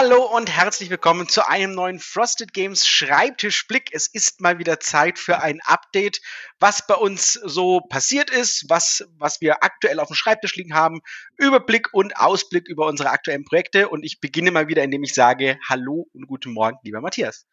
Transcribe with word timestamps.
Hallo 0.00 0.26
und 0.26 0.48
herzlich 0.48 0.90
willkommen 0.90 1.28
zu 1.28 1.48
einem 1.48 1.74
neuen 1.74 1.98
Frosted 1.98 2.52
Games 2.52 2.86
Schreibtischblick. 2.86 3.90
Es 3.90 4.06
ist 4.06 4.40
mal 4.40 4.60
wieder 4.60 4.78
Zeit 4.78 5.18
für 5.18 5.42
ein 5.42 5.58
Update, 5.64 6.20
was 6.60 6.86
bei 6.86 6.94
uns 6.94 7.32
so 7.32 7.80
passiert 7.80 8.30
ist, 8.30 8.66
was, 8.68 9.08
was 9.16 9.40
wir 9.40 9.64
aktuell 9.64 9.98
auf 9.98 10.06
dem 10.06 10.14
Schreibtisch 10.14 10.54
liegen 10.54 10.72
haben, 10.72 11.00
Überblick 11.36 11.92
und 11.92 12.16
Ausblick 12.16 12.68
über 12.68 12.86
unsere 12.86 13.10
aktuellen 13.10 13.44
Projekte. 13.44 13.88
Und 13.88 14.04
ich 14.04 14.20
beginne 14.20 14.52
mal 14.52 14.68
wieder, 14.68 14.84
indem 14.84 15.02
ich 15.02 15.14
sage 15.14 15.58
Hallo 15.68 16.06
und 16.12 16.28
guten 16.28 16.52
Morgen, 16.52 16.78
lieber 16.84 17.00
Matthias. 17.00 17.48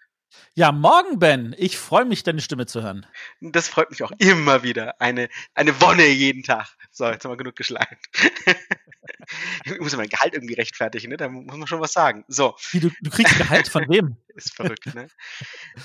Ja, 0.54 0.72
morgen, 0.72 1.18
Ben. 1.18 1.56
Ich 1.58 1.80
freue 1.80 2.06
mich, 2.06 2.22
deine 2.22 2.42
Stimme 2.42 2.68
zu 2.68 2.84
hören. 2.84 3.08
Das 3.42 3.70
freut 3.70 3.90
mich 3.90 4.04
auch 4.04 4.12
immer 4.20 4.62
wieder. 4.62 5.02
Eine, 5.02 5.30
eine 5.56 5.82
Wonne 5.82 6.06
jeden 6.06 6.44
Tag. 6.44 6.68
So, 6.92 7.08
jetzt 7.08 7.26
haben 7.26 7.32
wir 7.32 7.38
genug 7.38 7.56
geschlagen. 7.56 7.98
Ich 9.66 9.80
muss 9.80 9.96
mein 9.96 10.10
Gehalt 10.10 10.34
irgendwie 10.34 10.54
rechtfertigen, 10.54 11.10
ne? 11.10 11.18
Da 11.18 11.30
muss 11.30 11.58
man 11.58 11.68
schon 11.68 11.82
was 11.82 11.94
sagen. 11.94 12.24
So. 12.28 12.56
Wie, 12.72 12.80
du, 12.80 12.92
du 13.02 13.10
kriegst 13.10 13.38
Gehalt 13.38 13.68
von 13.68 13.88
wem? 13.90 14.18
ist 14.36 14.56
verrückt, 14.56 14.94
ne? 14.94 15.08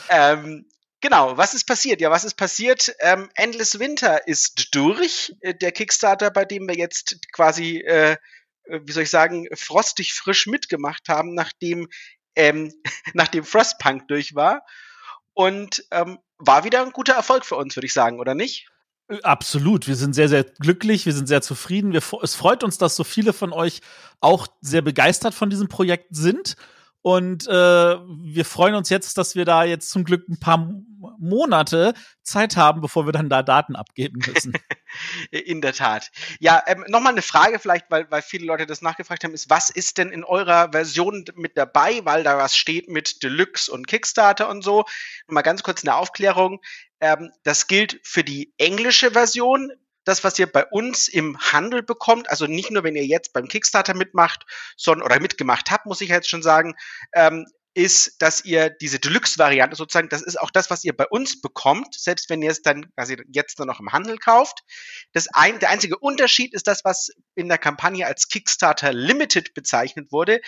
ähm, 0.08 0.66
Genau, 1.02 1.38
was 1.38 1.54
ist 1.54 1.64
passiert? 1.64 2.00
Ja, 2.02 2.10
was 2.10 2.24
ist 2.24 2.34
passiert? 2.34 2.94
Ähm, 3.00 3.30
Endless 3.34 3.78
Winter 3.78 4.26
ist 4.28 4.74
durch. 4.74 5.32
Äh, 5.40 5.54
der 5.54 5.72
Kickstarter, 5.72 6.30
bei 6.30 6.44
dem 6.44 6.68
wir 6.68 6.76
jetzt 6.76 7.16
quasi, 7.32 7.78
äh, 7.78 8.16
äh, 8.64 8.80
wie 8.84 8.92
soll 8.92 9.04
ich 9.04 9.10
sagen, 9.10 9.46
frostig 9.54 10.12
frisch 10.12 10.46
mitgemacht 10.46 11.08
haben, 11.08 11.34
nachdem, 11.34 11.88
ähm, 12.36 12.74
nachdem 13.14 13.44
Frostpunk 13.44 14.08
durch 14.08 14.34
war. 14.34 14.62
Und 15.32 15.84
ähm, 15.90 16.18
war 16.36 16.64
wieder 16.64 16.82
ein 16.82 16.92
guter 16.92 17.14
Erfolg 17.14 17.46
für 17.46 17.56
uns, 17.56 17.76
würde 17.76 17.86
ich 17.86 17.94
sagen, 17.94 18.20
oder 18.20 18.34
nicht? 18.34 18.69
Absolut. 19.22 19.88
Wir 19.88 19.96
sind 19.96 20.14
sehr, 20.14 20.28
sehr 20.28 20.44
glücklich. 20.44 21.04
Wir 21.04 21.12
sind 21.12 21.26
sehr 21.26 21.42
zufrieden. 21.42 21.92
Wir, 21.92 22.02
es 22.22 22.34
freut 22.34 22.62
uns, 22.62 22.78
dass 22.78 22.96
so 22.96 23.04
viele 23.04 23.32
von 23.32 23.52
euch 23.52 23.80
auch 24.20 24.46
sehr 24.60 24.82
begeistert 24.82 25.34
von 25.34 25.50
diesem 25.50 25.68
Projekt 25.68 26.14
sind. 26.14 26.56
Und 27.02 27.46
äh, 27.48 27.50
wir 27.50 28.44
freuen 28.44 28.74
uns 28.74 28.90
jetzt, 28.90 29.16
dass 29.16 29.34
wir 29.34 29.46
da 29.46 29.64
jetzt 29.64 29.90
zum 29.90 30.04
Glück 30.04 30.28
ein 30.28 30.38
paar 30.38 30.70
Monate 31.18 31.94
Zeit 32.22 32.58
haben, 32.58 32.82
bevor 32.82 33.06
wir 33.06 33.12
dann 33.12 33.30
da 33.30 33.42
Daten 33.42 33.74
abgeben 33.74 34.20
müssen. 34.26 34.52
in 35.30 35.62
der 35.62 35.72
Tat. 35.72 36.10
Ja, 36.40 36.62
ähm, 36.66 36.84
nochmal 36.88 37.12
eine 37.12 37.22
Frage 37.22 37.58
vielleicht, 37.58 37.90
weil, 37.90 38.10
weil 38.10 38.20
viele 38.20 38.44
Leute 38.44 38.66
das 38.66 38.82
nachgefragt 38.82 39.24
haben, 39.24 39.32
ist, 39.32 39.48
was 39.48 39.70
ist 39.70 39.96
denn 39.96 40.10
in 40.10 40.24
eurer 40.24 40.72
Version 40.72 41.24
mit 41.36 41.56
dabei, 41.56 42.00
weil 42.04 42.22
da 42.22 42.36
was 42.36 42.54
steht 42.54 42.90
mit 42.90 43.22
Deluxe 43.22 43.72
und 43.72 43.86
Kickstarter 43.86 44.50
und 44.50 44.62
so. 44.62 44.84
Mal 45.26 45.40
ganz 45.40 45.62
kurz 45.62 45.82
eine 45.82 45.96
Aufklärung. 45.96 46.60
Ähm, 47.00 47.32
das 47.42 47.66
gilt 47.66 48.00
für 48.02 48.24
die 48.24 48.52
englische 48.58 49.12
Version. 49.12 49.72
Das, 50.04 50.24
was 50.24 50.38
ihr 50.38 50.50
bei 50.50 50.64
uns 50.64 51.08
im 51.08 51.38
Handel 51.38 51.82
bekommt, 51.82 52.30
also 52.30 52.46
nicht 52.46 52.70
nur, 52.70 52.82
wenn 52.84 52.96
ihr 52.96 53.04
jetzt 53.04 53.32
beim 53.32 53.48
Kickstarter 53.48 53.94
mitmacht, 53.94 54.46
sondern 54.76 55.04
oder 55.04 55.20
mitgemacht 55.20 55.70
habt, 55.70 55.86
muss 55.86 56.00
ich 56.00 56.08
jetzt 56.08 56.28
schon 56.28 56.42
sagen, 56.42 56.74
ähm, 57.12 57.46
ist, 57.80 58.20
dass 58.20 58.44
ihr 58.44 58.68
diese 58.68 58.98
Deluxe-Variante 58.98 59.74
sozusagen, 59.74 60.10
das 60.10 60.20
ist 60.20 60.38
auch 60.38 60.50
das, 60.50 60.68
was 60.68 60.84
ihr 60.84 60.94
bei 60.94 61.06
uns 61.06 61.40
bekommt, 61.40 61.94
selbst 61.94 62.28
wenn 62.28 62.42
ihr 62.42 62.50
es 62.50 62.60
dann 62.60 62.92
quasi 62.94 63.16
jetzt 63.32 63.58
nur 63.58 63.66
noch 63.66 63.80
im 63.80 63.90
Handel 63.90 64.18
kauft. 64.18 64.60
Das 65.14 65.28
ein, 65.32 65.58
der 65.60 65.70
einzige 65.70 65.96
Unterschied 65.96 66.52
ist 66.52 66.66
das, 66.66 66.84
was 66.84 67.08
in 67.34 67.48
der 67.48 67.56
Kampagne 67.56 68.06
als 68.06 68.28
Kickstarter 68.28 68.92
Limited 68.92 69.54
bezeichnet 69.54 70.12
wurde. 70.12 70.42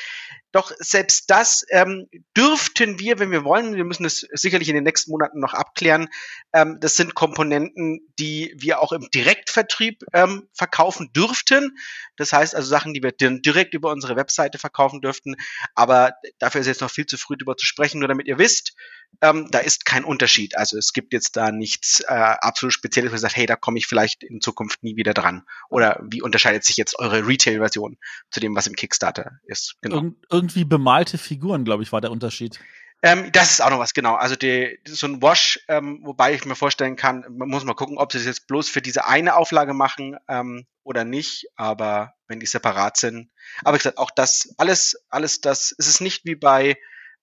Doch 0.52 0.72
selbst 0.78 1.30
das 1.30 1.64
ähm, 1.70 2.06
dürften 2.36 2.98
wir, 2.98 3.18
wenn 3.18 3.30
wir 3.30 3.44
wollen, 3.44 3.76
wir 3.76 3.84
müssen 3.84 4.04
es 4.04 4.26
sicherlich 4.32 4.68
in 4.68 4.74
den 4.74 4.84
nächsten 4.84 5.10
Monaten 5.10 5.40
noch 5.40 5.54
abklären, 5.54 6.08
ähm, 6.52 6.76
das 6.80 6.96
sind 6.96 7.14
Komponenten, 7.14 8.00
die 8.18 8.54
wir 8.58 8.80
auch 8.80 8.92
im 8.92 9.08
Direktvertrieb 9.14 10.04
ähm, 10.12 10.48
verkaufen 10.52 11.10
dürften. 11.14 11.78
Das 12.16 12.34
heißt 12.34 12.54
also 12.54 12.68
Sachen, 12.68 12.92
die 12.92 13.02
wir 13.02 13.12
direkt 13.12 13.72
über 13.72 13.90
unsere 13.90 14.16
Webseite 14.16 14.58
verkaufen 14.58 15.00
dürften. 15.00 15.36
Aber 15.74 16.12
dafür 16.38 16.60
ist 16.60 16.66
jetzt 16.66 16.82
noch 16.82 16.90
viel 16.90 17.06
zu 17.06 17.16
früh 17.22 17.36
darüber 17.36 17.56
zu 17.56 17.66
sprechen, 17.66 18.00
nur 18.00 18.08
damit 18.08 18.26
ihr 18.26 18.38
wisst, 18.38 18.74
ähm, 19.20 19.48
da 19.50 19.58
ist 19.58 19.84
kein 19.84 20.04
Unterschied. 20.04 20.56
Also 20.56 20.78
es 20.78 20.92
gibt 20.92 21.12
jetzt 21.12 21.36
da 21.36 21.52
nichts 21.52 22.00
äh, 22.00 22.12
absolut 22.12 22.72
Spezielles, 22.72 23.10
wo 23.10 23.16
ihr 23.16 23.18
sagt, 23.18 23.36
hey, 23.36 23.46
da 23.46 23.56
komme 23.56 23.78
ich 23.78 23.86
vielleicht 23.86 24.24
in 24.24 24.40
Zukunft 24.40 24.82
nie 24.82 24.96
wieder 24.96 25.14
dran. 25.14 25.44
Oder 25.68 26.00
wie 26.02 26.22
unterscheidet 26.22 26.64
sich 26.64 26.76
jetzt 26.76 26.98
eure 26.98 27.26
Retail-Version 27.26 27.98
zu 28.30 28.40
dem, 28.40 28.56
was 28.56 28.66
im 28.66 28.74
Kickstarter 28.74 29.38
ist? 29.44 29.76
Genau. 29.82 30.02
Ir 30.02 30.12
irgendwie 30.30 30.64
bemalte 30.64 31.18
Figuren, 31.18 31.64
glaube 31.64 31.82
ich, 31.82 31.92
war 31.92 32.00
der 32.00 32.10
Unterschied. 32.10 32.58
Ähm, 33.04 33.32
das 33.32 33.50
ist 33.50 33.60
auch 33.60 33.70
noch 33.70 33.80
was, 33.80 33.94
genau. 33.94 34.14
Also 34.14 34.36
die, 34.36 34.78
so 34.86 35.08
ein 35.08 35.20
Wash, 35.20 35.58
ähm, 35.66 36.00
wobei 36.04 36.34
ich 36.34 36.44
mir 36.44 36.54
vorstellen 36.54 36.94
kann, 36.94 37.24
man 37.30 37.48
muss 37.48 37.64
mal 37.64 37.74
gucken, 37.74 37.98
ob 37.98 38.12
sie 38.12 38.18
das 38.18 38.26
jetzt 38.26 38.46
bloß 38.46 38.68
für 38.68 38.80
diese 38.80 39.06
eine 39.06 39.34
Auflage 39.34 39.74
machen 39.74 40.16
ähm, 40.28 40.66
oder 40.84 41.04
nicht, 41.04 41.46
aber 41.56 42.14
wenn 42.28 42.38
die 42.38 42.46
separat 42.46 42.96
sind. 42.96 43.30
Aber 43.64 43.76
ich 43.76 43.82
gesagt, 43.82 43.98
auch 43.98 44.12
das, 44.12 44.54
alles, 44.56 45.04
alles 45.08 45.40
das, 45.40 45.74
es 45.76 45.88
ist 45.88 46.00
nicht 46.00 46.24
wie 46.24 46.36
bei 46.36 46.76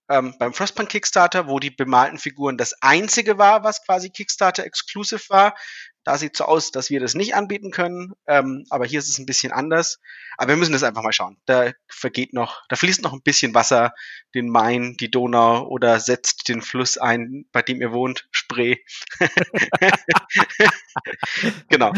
ähm, 0.09 0.33
beim 0.39 0.53
Frostpunk 0.53 0.89
Kickstarter, 0.89 1.47
wo 1.47 1.59
die 1.59 1.69
bemalten 1.69 2.17
Figuren 2.17 2.57
das 2.57 2.73
einzige 2.81 3.37
war, 3.37 3.63
was 3.63 3.85
quasi 3.85 4.09
Kickstarter 4.09 4.65
exclusive 4.65 5.21
war. 5.29 5.55
Da 6.03 6.17
sieht 6.17 6.35
so 6.35 6.45
aus, 6.45 6.71
dass 6.71 6.89
wir 6.89 6.99
das 6.99 7.13
nicht 7.13 7.35
anbieten 7.35 7.71
können, 7.71 8.13
ähm, 8.25 8.65
aber 8.69 8.85
hier 8.85 8.99
ist 8.99 9.09
es 9.09 9.19
ein 9.19 9.27
bisschen 9.27 9.51
anders. 9.51 9.99
Aber 10.37 10.49
wir 10.49 10.57
müssen 10.57 10.71
das 10.71 10.81
einfach 10.81 11.03
mal 11.03 11.11
schauen. 11.11 11.37
Da 11.45 11.71
vergeht 11.87 12.33
noch, 12.33 12.63
da 12.69 12.75
fließt 12.75 13.03
noch 13.03 13.13
ein 13.13 13.21
bisschen 13.21 13.53
Wasser 13.53 13.93
den 14.33 14.49
Main, 14.49 14.95
die 14.99 15.11
Donau 15.11 15.67
oder 15.67 15.99
setzt 15.99 16.47
den 16.47 16.61
Fluss 16.61 16.97
ein, 16.97 17.45
bei 17.51 17.61
dem 17.61 17.81
ihr 17.81 17.91
wohnt, 17.91 18.27
Spree. 18.31 18.77
genau. 21.69 21.93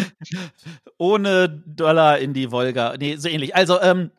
Ohne 0.97 1.63
Dollar 1.66 2.17
in 2.17 2.33
die 2.33 2.51
Wolga. 2.51 2.95
Nee, 2.97 3.16
so 3.16 3.29
ähnlich. 3.29 3.55
Also, 3.55 3.79
ähm, 3.79 4.11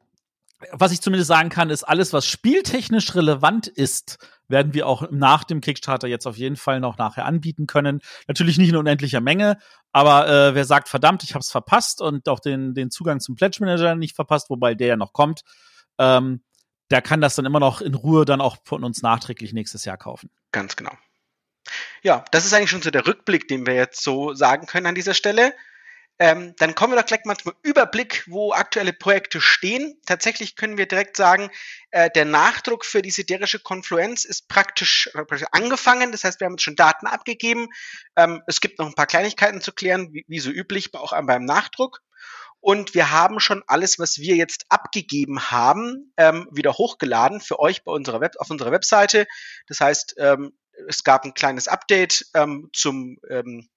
was 0.71 0.93
ich 0.93 1.01
zumindest 1.01 1.29
sagen 1.29 1.49
kann, 1.49 1.71
ist, 1.71 1.85
alles, 1.85 2.13
was 2.13 2.27
spieltechnisch 2.27 3.15
relevant 3.15 3.67
ist, 3.67 4.19
werden 4.49 4.75
wir 4.75 4.87
auch 4.87 5.11
nach 5.11 5.45
dem 5.45 5.61
Kickstarter 5.61 6.07
jetzt 6.07 6.27
auf 6.27 6.37
jeden 6.37 6.57
Fall 6.57 6.81
noch 6.81 6.99
nachher 6.99 7.25
anbieten 7.25 7.67
können. 7.67 8.01
Natürlich 8.29 8.59
nicht 8.59 8.69
in 8.69 8.77
unendlicher 8.77 9.21
Menge, 9.21 9.59
aber 9.93 10.29
äh, 10.29 10.55
wer 10.55 10.65
sagt, 10.65 10.89
verdammt, 10.89 11.23
ich 11.25 11.35
habe 11.35 11.41
es 11.41 11.51
verpasst 11.51 12.01
und 12.01 12.29
auch 12.29 12.41
den, 12.41 12.75
den 12.75 12.91
Zugang 12.91 13.21
zum 13.21 13.35
Pledge 13.35 13.59
Manager 13.61 13.95
nicht 13.95 14.15
verpasst, 14.15 14.51
wobei 14.51 14.75
der 14.75 14.89
ja 14.89 14.97
noch 14.97 15.13
kommt, 15.13 15.43
ähm, 15.99 16.43
der 16.91 17.03
kann 17.03 17.21
das 17.21 17.35
dann 17.35 17.47
immer 17.47 17.61
noch 17.61 17.81
in 17.81 17.95
Ruhe 17.95 18.25
dann 18.25 18.41
auch 18.41 18.59
von 18.65 18.85
uns 18.85 19.03
nachträglich 19.03 19.53
nächstes 19.53 19.85
Jahr 19.85 19.97
kaufen. 19.97 20.31
Ganz 20.53 20.77
genau. 20.77 20.93
Ja, 22.03 22.25
das 22.33 22.45
ist 22.45 22.53
eigentlich 22.53 22.71
schon 22.71 22.83
so 22.83 22.91
der 22.91 23.07
Rückblick, 23.07 23.49
den 23.49 23.67
wir 23.67 23.75
jetzt 23.75 24.03
so 24.03 24.35
sagen 24.35 24.67
können 24.67 24.87
an 24.87 24.95
dieser 24.95 25.15
Stelle. 25.15 25.55
Ähm, 26.19 26.55
dann 26.59 26.75
kommen 26.75 26.93
wir 26.93 27.01
doch 27.01 27.07
gleich 27.07 27.25
mal 27.25 27.37
zum 27.37 27.53
Überblick, 27.63 28.25
wo 28.29 28.53
aktuelle 28.53 28.93
Projekte 28.93 29.41
stehen. 29.41 29.99
Tatsächlich 30.07 30.57
können 30.57 30.77
wir 30.77 30.87
direkt 30.87 31.17
sagen, 31.17 31.51
äh, 31.91 32.11
der 32.11 32.25
Nachdruck 32.25 32.85
für 32.85 33.03
die 33.03 33.11
siderische 33.11 33.59
Konfluenz 33.59 34.25
ist 34.25 34.47
praktisch, 34.49 35.11
angefangen. 35.51 36.13
Das 36.13 36.25
heißt, 36.25 36.39
wir 36.41 36.47
haben 36.47 36.55
jetzt 36.55 36.63
schon 36.63 36.77
Daten 36.77 37.07
abgegeben. 37.07 37.69
Ähm, 38.17 38.43
es 38.47 38.61
gibt 38.61 38.79
noch 38.79 38.87
ein 38.87 38.95
paar 38.95 39.07
Kleinigkeiten 39.07 39.61
zu 39.61 39.73
klären, 39.73 40.13
wie, 40.13 40.25
wie 40.29 40.39
so 40.39 40.51
üblich, 40.51 40.95
auch 40.95 41.13
beim 41.25 41.45
Nachdruck. 41.45 42.01
Und 42.61 42.95
wir 42.95 43.11
haben 43.11 43.41
schon 43.41 43.65
alles, 43.67 43.99
was 43.99 44.19
wir 44.19 44.37
jetzt 44.37 44.67
abgegeben 44.69 45.51
haben, 45.51 46.13
ähm, 46.17 46.47
wieder 46.53 46.75
hochgeladen 46.75 47.41
für 47.41 47.59
euch 47.59 47.83
bei 47.83 47.91
unserer 47.91 48.21
Web 48.21 48.37
auf 48.39 48.51
unserer 48.51 48.71
Webseite. 48.71 49.27
Das 49.67 49.81
heißt, 49.81 50.15
ähm, 50.19 50.53
es 50.87 51.03
gab 51.03 51.25
ein 51.25 51.35
kleines 51.35 51.67
Update 51.67 52.27
ähm, 52.35 52.71
zum 52.73 53.19
ähm, 53.29 53.69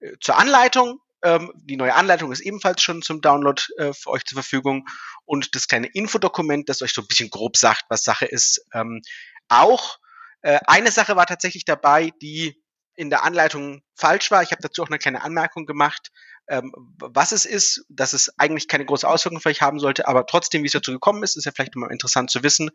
äh, 0.00 0.12
zur 0.20 0.36
Anleitung 0.38 1.00
ähm, 1.22 1.52
die 1.56 1.76
neue 1.76 1.94
Anleitung 1.94 2.32
ist 2.32 2.40
ebenfalls 2.40 2.82
schon 2.82 3.02
zum 3.02 3.20
Download 3.20 3.62
äh, 3.78 3.92
für 3.92 4.10
euch 4.10 4.24
zur 4.24 4.36
Verfügung 4.36 4.86
und 5.24 5.54
das 5.54 5.66
kleine 5.66 5.88
Infodokument, 5.88 6.68
das 6.68 6.82
euch 6.82 6.92
so 6.92 7.02
ein 7.02 7.08
bisschen 7.08 7.30
grob 7.30 7.56
sagt, 7.56 7.84
was 7.88 8.04
Sache 8.04 8.26
ist, 8.26 8.64
ähm, 8.74 9.02
auch. 9.48 9.98
Äh, 10.42 10.58
eine 10.66 10.92
Sache 10.92 11.16
war 11.16 11.26
tatsächlich 11.26 11.64
dabei, 11.64 12.12
die 12.22 12.62
in 12.94 13.10
der 13.10 13.24
Anleitung 13.24 13.82
falsch 13.94 14.30
war. 14.30 14.42
Ich 14.42 14.52
habe 14.52 14.62
dazu 14.62 14.82
auch 14.82 14.88
eine 14.88 14.98
kleine 14.98 15.22
Anmerkung 15.22 15.66
gemacht, 15.66 16.10
ähm, 16.48 16.72
was 16.98 17.32
es 17.32 17.44
ist, 17.44 17.84
dass 17.88 18.12
es 18.12 18.38
eigentlich 18.38 18.68
keine 18.68 18.84
große 18.84 19.08
Auswirkung 19.08 19.40
für 19.40 19.48
euch 19.48 19.62
haben 19.62 19.80
sollte, 19.80 20.06
aber 20.06 20.26
trotzdem, 20.26 20.62
wie 20.62 20.66
es 20.66 20.72
dazu 20.72 20.92
gekommen 20.92 21.22
ist, 21.22 21.36
ist 21.36 21.44
ja 21.44 21.52
vielleicht 21.52 21.74
immer 21.74 21.90
interessant 21.90 22.30
zu 22.30 22.42
wissen. 22.42 22.70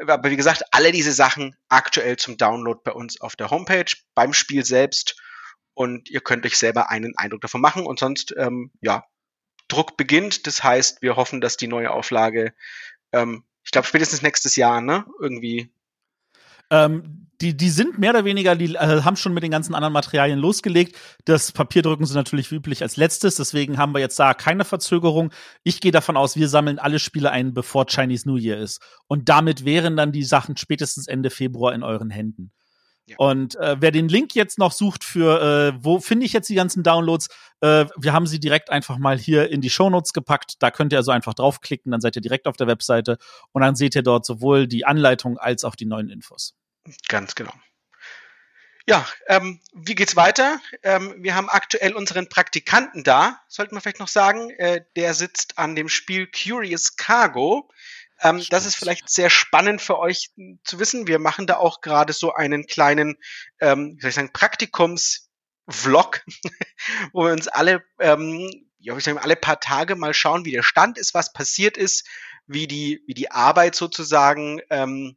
Aber 0.00 0.30
wie 0.30 0.36
gesagt, 0.36 0.62
alle 0.70 0.92
diese 0.92 1.12
Sachen 1.12 1.56
aktuell 1.68 2.16
zum 2.16 2.36
Download 2.36 2.80
bei 2.82 2.92
uns 2.92 3.20
auf 3.20 3.36
der 3.36 3.50
Homepage, 3.50 3.92
beim 4.14 4.32
Spiel 4.32 4.64
selbst 4.64 5.20
und 5.74 6.10
ihr 6.10 6.20
könnt 6.20 6.44
euch 6.46 6.58
selber 6.58 6.90
einen 6.90 7.16
Eindruck 7.16 7.40
davon 7.40 7.60
machen 7.60 7.86
und 7.86 7.98
sonst, 7.98 8.34
ähm, 8.36 8.70
ja, 8.80 9.04
Druck 9.68 9.96
beginnt. 9.96 10.46
Das 10.46 10.62
heißt, 10.62 11.02
wir 11.02 11.16
hoffen, 11.16 11.40
dass 11.40 11.56
die 11.56 11.68
neue 11.68 11.90
Auflage, 11.90 12.52
ähm, 13.12 13.44
ich 13.64 13.70
glaube, 13.70 13.86
spätestens 13.86 14.22
nächstes 14.22 14.56
Jahr, 14.56 14.80
ne, 14.80 15.06
irgendwie. 15.20 15.72
Ähm, 16.70 17.28
die, 17.40 17.56
die 17.56 17.70
sind 17.70 17.98
mehr 17.98 18.10
oder 18.10 18.24
weniger, 18.24 18.54
die 18.54 18.74
äh, 18.74 19.02
haben 19.02 19.16
schon 19.16 19.34
mit 19.34 19.42
den 19.42 19.50
ganzen 19.50 19.74
anderen 19.74 19.92
Materialien 19.92 20.38
losgelegt. 20.38 20.96
Das 21.24 21.52
Papierdrücken 21.52 22.06
sind 22.06 22.16
natürlich 22.16 22.50
wie 22.50 22.56
üblich 22.56 22.82
als 22.82 22.96
letztes, 22.96 23.36
deswegen 23.36 23.78
haben 23.78 23.94
wir 23.94 24.00
jetzt 24.00 24.18
da 24.18 24.32
keine 24.32 24.64
Verzögerung. 24.64 25.32
Ich 25.64 25.80
gehe 25.80 25.90
davon 25.90 26.16
aus, 26.16 26.36
wir 26.36 26.48
sammeln 26.48 26.78
alle 26.78 26.98
Spiele 26.98 27.30
ein, 27.30 27.52
bevor 27.52 27.86
Chinese 27.86 28.28
New 28.28 28.36
Year 28.36 28.58
ist. 28.58 28.80
Und 29.06 29.28
damit 29.28 29.64
wären 29.64 29.96
dann 29.96 30.12
die 30.12 30.22
Sachen 30.22 30.56
spätestens 30.56 31.08
Ende 31.08 31.30
Februar 31.30 31.74
in 31.74 31.82
euren 31.82 32.10
Händen. 32.10 32.52
Ja. 33.06 33.16
Und 33.18 33.56
äh, 33.56 33.76
wer 33.80 33.90
den 33.90 34.08
Link 34.08 34.34
jetzt 34.34 34.58
noch 34.58 34.70
sucht 34.70 35.02
für, 35.02 35.74
äh, 35.74 35.84
wo 35.84 35.98
finde 35.98 36.24
ich 36.24 36.32
jetzt 36.32 36.48
die 36.48 36.54
ganzen 36.54 36.82
Downloads, 36.82 37.28
äh, 37.60 37.86
wir 37.96 38.12
haben 38.12 38.26
sie 38.26 38.38
direkt 38.38 38.70
einfach 38.70 38.98
mal 38.98 39.18
hier 39.18 39.50
in 39.50 39.60
die 39.60 39.70
Shownotes 39.70 40.12
gepackt. 40.12 40.62
Da 40.62 40.70
könnt 40.70 40.92
ihr 40.92 40.98
also 40.98 41.10
einfach 41.10 41.34
draufklicken, 41.34 41.90
dann 41.90 42.00
seid 42.00 42.14
ihr 42.16 42.22
direkt 42.22 42.46
auf 42.46 42.56
der 42.56 42.68
Webseite 42.68 43.18
und 43.50 43.62
dann 43.62 43.74
seht 43.74 43.96
ihr 43.96 44.02
dort 44.02 44.24
sowohl 44.24 44.68
die 44.68 44.84
Anleitung 44.84 45.36
als 45.36 45.64
auch 45.64 45.74
die 45.74 45.86
neuen 45.86 46.10
Infos. 46.10 46.54
Ganz 47.08 47.34
genau. 47.34 47.52
Ja, 48.86 49.06
ähm, 49.28 49.60
wie 49.72 49.94
geht's 49.94 50.16
weiter? 50.16 50.60
Ähm, 50.82 51.14
wir 51.18 51.36
haben 51.36 51.48
aktuell 51.48 51.94
unseren 51.94 52.28
Praktikanten 52.28 53.04
da, 53.04 53.40
sollten 53.46 53.76
wir 53.76 53.80
vielleicht 53.80 54.00
noch 54.00 54.08
sagen. 54.08 54.50
Äh, 54.50 54.84
der 54.96 55.14
sitzt 55.14 55.58
an 55.58 55.76
dem 55.76 55.88
Spiel 55.88 56.26
Curious 56.26 56.96
Cargo. 56.96 57.70
Ähm, 58.22 58.42
das 58.50 58.66
ist 58.66 58.76
vielleicht 58.76 59.10
sehr 59.10 59.30
spannend 59.30 59.82
für 59.82 59.98
euch 59.98 60.30
zu 60.64 60.78
wissen. 60.78 61.06
Wir 61.06 61.18
machen 61.18 61.46
da 61.46 61.56
auch 61.56 61.80
gerade 61.80 62.12
so 62.12 62.32
einen 62.32 62.66
kleinen, 62.66 63.16
ähm, 63.60 63.94
wie 63.96 64.00
soll 64.00 64.10
ich 64.10 64.14
sagen, 64.14 64.32
Praktikums-Vlog, 64.32 66.22
wo 67.12 67.24
wir 67.24 67.32
uns 67.32 67.48
alle, 67.48 67.82
ähm, 67.98 68.50
ja, 68.78 68.96
ich 68.96 69.04
sagen, 69.04 69.18
alle 69.18 69.36
paar 69.36 69.60
Tage 69.60 69.96
mal 69.96 70.14
schauen, 70.14 70.44
wie 70.44 70.52
der 70.52 70.62
Stand 70.62 70.98
ist, 70.98 71.14
was 71.14 71.32
passiert 71.32 71.76
ist, 71.76 72.06
wie 72.46 72.66
die, 72.66 73.02
wie 73.06 73.14
die 73.14 73.30
Arbeit 73.30 73.74
sozusagen 73.74 74.60
ähm, 74.70 75.16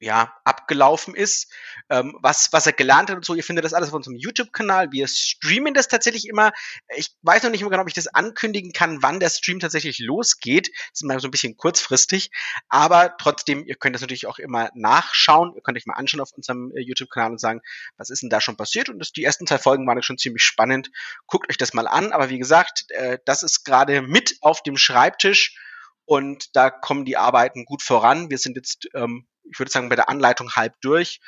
ja, 0.00 0.32
abgelaufen 0.44 1.14
ist, 1.14 1.52
ähm, 1.90 2.16
was, 2.20 2.52
was 2.52 2.66
er 2.66 2.72
gelernt 2.72 3.10
hat 3.10 3.16
und 3.16 3.24
so. 3.24 3.34
Ihr 3.34 3.42
findet 3.42 3.64
das 3.64 3.74
alles 3.74 3.88
auf 3.88 3.94
unserem 3.94 4.16
YouTube-Kanal. 4.16 4.92
Wir 4.92 5.08
streamen 5.08 5.74
das 5.74 5.88
tatsächlich 5.88 6.26
immer. 6.26 6.52
Ich 6.96 7.10
weiß 7.22 7.42
noch 7.42 7.50
nicht 7.50 7.62
mehr 7.62 7.70
genau, 7.70 7.82
ob 7.82 7.88
ich 7.88 7.94
das 7.94 8.06
ankündigen 8.08 8.72
kann, 8.72 9.02
wann 9.02 9.20
der 9.20 9.30
Stream 9.30 9.58
tatsächlich 9.58 9.98
losgeht. 9.98 10.68
Das 10.68 11.00
ist 11.00 11.04
mal 11.04 11.18
so 11.20 11.28
ein 11.28 11.32
bisschen 11.32 11.56
kurzfristig. 11.56 12.30
Aber 12.68 13.16
trotzdem, 13.18 13.64
ihr 13.66 13.74
könnt 13.74 13.94
das 13.94 14.02
natürlich 14.02 14.26
auch 14.26 14.38
immer 14.38 14.70
nachschauen. 14.74 15.54
Ihr 15.54 15.62
könnt 15.62 15.78
euch 15.78 15.86
mal 15.86 15.94
anschauen 15.94 16.20
auf 16.20 16.32
unserem 16.32 16.72
äh, 16.76 16.80
YouTube-Kanal 16.80 17.32
und 17.32 17.40
sagen, 17.40 17.60
was 17.96 18.10
ist 18.10 18.22
denn 18.22 18.30
da 18.30 18.40
schon 18.40 18.56
passiert? 18.56 18.88
Und 18.88 18.98
das, 18.98 19.12
die 19.12 19.24
ersten 19.24 19.46
zwei 19.46 19.58
Folgen 19.58 19.86
waren 19.86 20.02
schon 20.02 20.18
ziemlich 20.18 20.44
spannend. 20.44 20.90
Guckt 21.26 21.50
euch 21.50 21.56
das 21.56 21.74
mal 21.74 21.88
an. 21.88 22.12
Aber 22.12 22.30
wie 22.30 22.38
gesagt, 22.38 22.90
äh, 22.90 23.18
das 23.24 23.42
ist 23.42 23.64
gerade 23.64 24.02
mit 24.02 24.36
auf 24.40 24.62
dem 24.62 24.76
Schreibtisch. 24.76 25.56
Und 26.04 26.56
da 26.56 26.70
kommen 26.70 27.04
die 27.04 27.18
Arbeiten 27.18 27.66
gut 27.66 27.82
voran. 27.82 28.30
Wir 28.30 28.38
sind 28.38 28.56
jetzt 28.56 28.88
ähm, 28.94 29.26
ich 29.50 29.58
würde 29.58 29.70
sagen, 29.70 29.88
bei 29.88 29.96
der 29.96 30.08
Anleitung 30.08 30.52
halb 30.52 30.74
durch. 30.80 31.20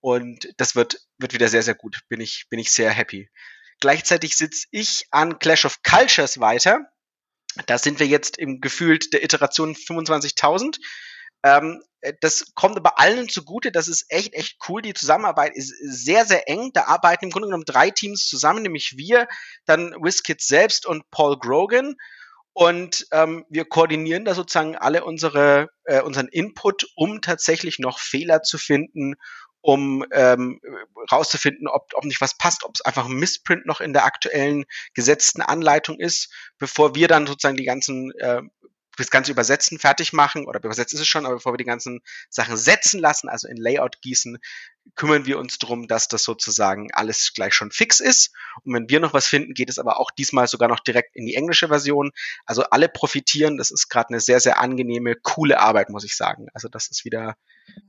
Und 0.00 0.48
das 0.56 0.74
wird, 0.74 1.00
wird 1.18 1.34
wieder 1.34 1.48
sehr, 1.48 1.62
sehr 1.62 1.74
gut. 1.74 2.00
Bin 2.08 2.20
ich, 2.20 2.46
bin 2.48 2.58
ich 2.58 2.72
sehr 2.72 2.90
happy. 2.90 3.28
Gleichzeitig 3.80 4.36
sitze 4.36 4.66
ich 4.70 5.06
an 5.10 5.38
Clash 5.38 5.64
of 5.64 5.82
Cultures 5.82 6.40
weiter. 6.40 6.80
Da 7.66 7.78
sind 7.78 8.00
wir 8.00 8.06
jetzt 8.06 8.38
im 8.38 8.60
gefühlt 8.60 9.12
der 9.12 9.22
Iteration 9.24 9.74
25.000. 9.74 10.78
Ähm, 11.44 11.82
das 12.20 12.52
kommt 12.54 12.76
aber 12.76 12.98
allen 12.98 13.28
zugute. 13.28 13.70
Das 13.70 13.88
ist 13.88 14.06
echt, 14.08 14.34
echt 14.34 14.56
cool. 14.68 14.82
Die 14.82 14.94
Zusammenarbeit 14.94 15.56
ist 15.56 15.74
sehr, 15.82 16.24
sehr 16.24 16.48
eng. 16.48 16.70
Da 16.72 16.84
arbeiten 16.84 17.26
im 17.26 17.30
Grunde 17.30 17.48
genommen 17.48 17.64
drei 17.64 17.90
Teams 17.90 18.26
zusammen, 18.26 18.62
nämlich 18.62 18.96
wir, 18.96 19.28
dann 19.66 19.92
WizKids 20.00 20.46
selbst 20.46 20.86
und 20.86 21.10
Paul 21.10 21.38
Grogan. 21.38 21.96
Und 22.54 23.06
ähm, 23.12 23.46
wir 23.48 23.64
koordinieren 23.64 24.24
da 24.24 24.34
sozusagen 24.34 24.76
alle 24.76 25.04
unsere, 25.04 25.70
äh, 25.84 26.02
unseren 26.02 26.28
Input, 26.28 26.86
um 26.96 27.22
tatsächlich 27.22 27.78
noch 27.78 27.98
Fehler 27.98 28.42
zu 28.42 28.58
finden, 28.58 29.14
um 29.62 30.04
ähm, 30.10 30.60
rauszufinden, 31.10 31.68
ob, 31.68 31.92
ob 31.94 32.04
nicht 32.04 32.20
was 32.20 32.36
passt, 32.36 32.64
ob 32.64 32.72
es 32.74 32.80
einfach 32.82 33.06
ein 33.06 33.14
Missprint 33.14 33.64
noch 33.64 33.80
in 33.80 33.92
der 33.92 34.04
aktuellen 34.04 34.64
gesetzten 34.92 35.40
Anleitung 35.40 35.98
ist, 35.98 36.32
bevor 36.58 36.94
wir 36.94 37.08
dann 37.08 37.26
sozusagen 37.26 37.56
die 37.56 37.64
ganzen 37.64 38.10
äh, 38.18 38.42
das 38.96 39.10
ganze 39.10 39.32
Übersetzen 39.32 39.78
fertig 39.78 40.12
machen, 40.12 40.46
oder 40.46 40.62
übersetzt 40.62 40.92
ist 40.92 41.00
es 41.00 41.08
schon, 41.08 41.24
aber 41.24 41.36
bevor 41.36 41.52
wir 41.52 41.58
die 41.58 41.64
ganzen 41.64 42.00
Sachen 42.28 42.56
setzen 42.56 43.00
lassen, 43.00 43.28
also 43.28 43.48
in 43.48 43.56
Layout 43.56 44.00
gießen, 44.02 44.38
kümmern 44.94 45.26
wir 45.26 45.38
uns 45.38 45.58
darum, 45.58 45.88
dass 45.88 46.08
das 46.08 46.24
sozusagen 46.24 46.88
alles 46.92 47.32
gleich 47.34 47.54
schon 47.54 47.70
fix 47.70 48.00
ist. 48.00 48.34
Und 48.64 48.74
wenn 48.74 48.90
wir 48.90 49.00
noch 49.00 49.14
was 49.14 49.26
finden, 49.26 49.54
geht 49.54 49.70
es 49.70 49.78
aber 49.78 50.00
auch 50.00 50.10
diesmal 50.10 50.48
sogar 50.48 50.68
noch 50.68 50.80
direkt 50.80 51.16
in 51.16 51.26
die 51.26 51.34
englische 51.34 51.68
Version. 51.68 52.10
Also 52.44 52.64
alle 52.64 52.88
profitieren. 52.88 53.56
Das 53.58 53.70
ist 53.70 53.88
gerade 53.88 54.10
eine 54.10 54.20
sehr, 54.20 54.40
sehr 54.40 54.58
angenehme, 54.58 55.14
coole 55.14 55.60
Arbeit, 55.60 55.88
muss 55.88 56.04
ich 56.04 56.16
sagen. 56.16 56.48
Also 56.52 56.68
das 56.68 56.88
ist 56.88 57.04
wieder 57.04 57.36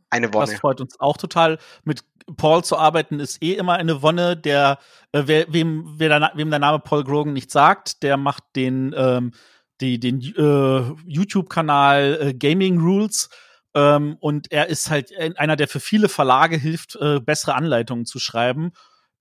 eine 0.09 0.33
Wonne. 0.33 0.51
Das 0.51 0.59
freut 0.59 0.81
uns 0.81 0.99
auch 0.99 1.17
total. 1.17 1.57
Mit 1.83 2.03
Paul 2.37 2.63
zu 2.63 2.77
arbeiten 2.77 3.19
ist 3.19 3.41
eh 3.41 3.53
immer 3.53 3.73
eine 3.73 4.01
Wonne. 4.01 4.37
Der, 4.37 4.79
äh, 5.11 5.23
wer, 5.25 5.51
wem, 5.51 5.95
wer 5.97 6.19
der, 6.19 6.31
wem 6.35 6.49
der 6.49 6.59
Name 6.59 6.79
Paul 6.79 7.03
Grogan 7.03 7.33
nicht 7.33 7.51
sagt, 7.51 8.03
der 8.03 8.17
macht 8.17 8.43
den 8.55 8.93
ähm, 8.95 9.33
die, 9.81 9.99
den 9.99 10.21
äh, 10.21 10.93
YouTube-Kanal 11.05 12.19
äh, 12.21 12.33
Gaming 12.33 12.79
Rules. 12.79 13.29
Ähm, 13.75 14.17
und 14.19 14.51
er 14.51 14.67
ist 14.67 14.89
halt 14.89 15.11
einer, 15.37 15.55
der 15.55 15.67
für 15.67 15.79
viele 15.79 16.09
Verlage 16.09 16.57
hilft, 16.57 16.95
äh, 16.95 17.19
bessere 17.19 17.55
Anleitungen 17.55 18.05
zu 18.05 18.19
schreiben. 18.19 18.71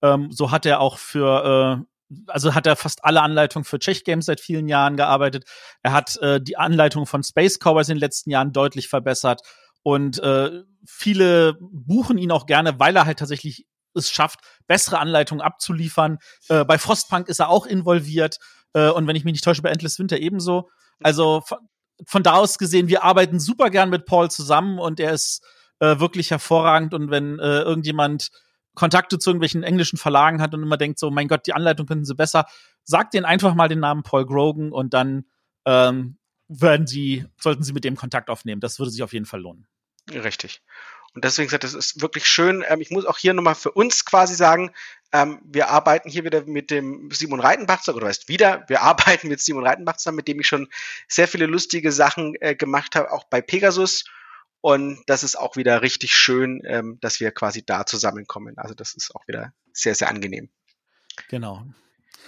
Ähm, 0.02 0.30
so 0.30 0.50
hat 0.50 0.66
er 0.66 0.80
auch 0.80 0.98
für, 0.98 1.84
äh, 2.10 2.14
also 2.26 2.54
hat 2.54 2.66
er 2.66 2.76
fast 2.76 3.04
alle 3.04 3.22
Anleitungen 3.22 3.64
für 3.64 3.78
Czech 3.78 4.04
Games 4.04 4.26
seit 4.26 4.40
vielen 4.40 4.68
Jahren 4.68 4.96
gearbeitet. 4.96 5.44
Er 5.82 5.92
hat 5.92 6.16
äh, 6.18 6.40
die 6.40 6.56
Anleitung 6.56 7.06
von 7.06 7.22
Space 7.22 7.58
Cowboys 7.58 7.88
in 7.88 7.96
den 7.96 8.00
letzten 8.00 8.30
Jahren 8.30 8.52
deutlich 8.52 8.88
verbessert. 8.88 9.40
Und 9.82 10.18
äh, 10.20 10.62
viele 10.86 11.56
buchen 11.60 12.18
ihn 12.18 12.30
auch 12.30 12.46
gerne, 12.46 12.78
weil 12.78 12.94
er 12.94 13.06
halt 13.06 13.18
tatsächlich 13.18 13.66
es 13.94 14.10
schafft, 14.10 14.40
bessere 14.66 14.98
Anleitungen 14.98 15.42
abzuliefern. 15.42 16.18
Äh, 16.48 16.64
bei 16.64 16.78
Frostpunk 16.78 17.28
ist 17.28 17.40
er 17.40 17.48
auch 17.48 17.66
involviert. 17.66 18.38
Äh, 18.72 18.90
und 18.90 19.06
wenn 19.06 19.16
ich 19.16 19.24
mich 19.24 19.32
nicht 19.32 19.44
täusche, 19.44 19.62
bei 19.62 19.70
Endless 19.70 19.98
Winter 19.98 20.18
ebenso. 20.18 20.70
Also 21.02 21.42
von, 22.06 22.22
da 22.22 22.34
aus 22.34 22.58
gesehen, 22.58 22.88
wir 22.88 23.04
arbeiten 23.04 23.40
super 23.40 23.70
gern 23.70 23.90
mit 23.90 24.06
Paul 24.06 24.30
zusammen 24.30 24.78
und 24.78 25.00
er 25.00 25.12
ist 25.12 25.44
äh, 25.80 25.98
wirklich 25.98 26.30
hervorragend. 26.30 26.94
Und 26.94 27.10
wenn 27.10 27.38
äh, 27.38 27.62
irgendjemand 27.62 28.30
Kontakte 28.74 29.18
zu 29.18 29.30
irgendwelchen 29.30 29.62
englischen 29.62 29.98
Verlagen 29.98 30.40
hat 30.40 30.54
und 30.54 30.62
immer 30.62 30.76
denkt 30.76 30.98
so, 30.98 31.10
mein 31.10 31.28
Gott, 31.28 31.46
die 31.46 31.52
Anleitung 31.52 31.86
könnten 31.86 32.04
sie 32.04 32.14
besser, 32.14 32.46
sagt 32.84 33.14
denen 33.14 33.26
einfach 33.26 33.54
mal 33.54 33.68
den 33.68 33.80
Namen 33.80 34.02
Paul 34.02 34.24
Grogan 34.24 34.72
und 34.72 34.94
dann 34.94 35.26
ähm, 35.66 36.18
werden 36.48 36.86
sie, 36.86 37.26
sollten 37.38 37.62
sie 37.62 37.72
mit 37.72 37.84
dem 37.84 37.96
Kontakt 37.96 38.30
aufnehmen. 38.30 38.60
Das 38.60 38.78
würde 38.78 38.90
sich 38.90 39.02
auf 39.02 39.12
jeden 39.12 39.26
Fall 39.26 39.40
lohnen. 39.40 39.66
Richtig. 40.10 40.62
Und 41.14 41.24
deswegen 41.24 41.48
gesagt, 41.48 41.64
das 41.64 41.74
ist 41.74 42.00
wirklich 42.00 42.26
schön. 42.26 42.64
Ähm, 42.66 42.80
ich 42.80 42.90
muss 42.90 43.04
auch 43.04 43.18
hier 43.18 43.34
nochmal 43.34 43.54
für 43.54 43.72
uns 43.72 44.04
quasi 44.04 44.34
sagen, 44.34 44.72
ähm, 45.12 45.40
wir 45.44 45.68
arbeiten 45.68 46.08
hier 46.08 46.24
wieder 46.24 46.42
mit 46.46 46.70
dem 46.70 47.10
Simon 47.12 47.40
Reitenbach 47.40 47.80
zusammen, 47.80 47.98
oder 47.98 48.08
heißt 48.08 48.28
wieder, 48.28 48.64
wir 48.68 48.82
arbeiten 48.82 49.28
mit 49.28 49.40
Simon 49.40 49.66
Reitenbach 49.66 49.96
zusammen, 49.96 50.16
mit 50.16 50.28
dem 50.28 50.40
ich 50.40 50.46
schon 50.46 50.68
sehr 51.08 51.28
viele 51.28 51.46
lustige 51.46 51.92
Sachen 51.92 52.34
äh, 52.40 52.54
gemacht 52.54 52.96
habe, 52.96 53.12
auch 53.12 53.24
bei 53.24 53.40
Pegasus. 53.40 54.04
Und 54.62 55.02
das 55.06 55.24
ist 55.24 55.36
auch 55.36 55.56
wieder 55.56 55.82
richtig 55.82 56.14
schön, 56.14 56.62
ähm, 56.64 56.98
dass 57.00 57.20
wir 57.20 57.32
quasi 57.32 57.64
da 57.66 57.84
zusammenkommen. 57.84 58.56
Also 58.58 58.74
das 58.74 58.94
ist 58.94 59.14
auch 59.14 59.26
wieder 59.26 59.52
sehr, 59.72 59.94
sehr 59.94 60.08
angenehm. 60.08 60.48
Genau. 61.28 61.66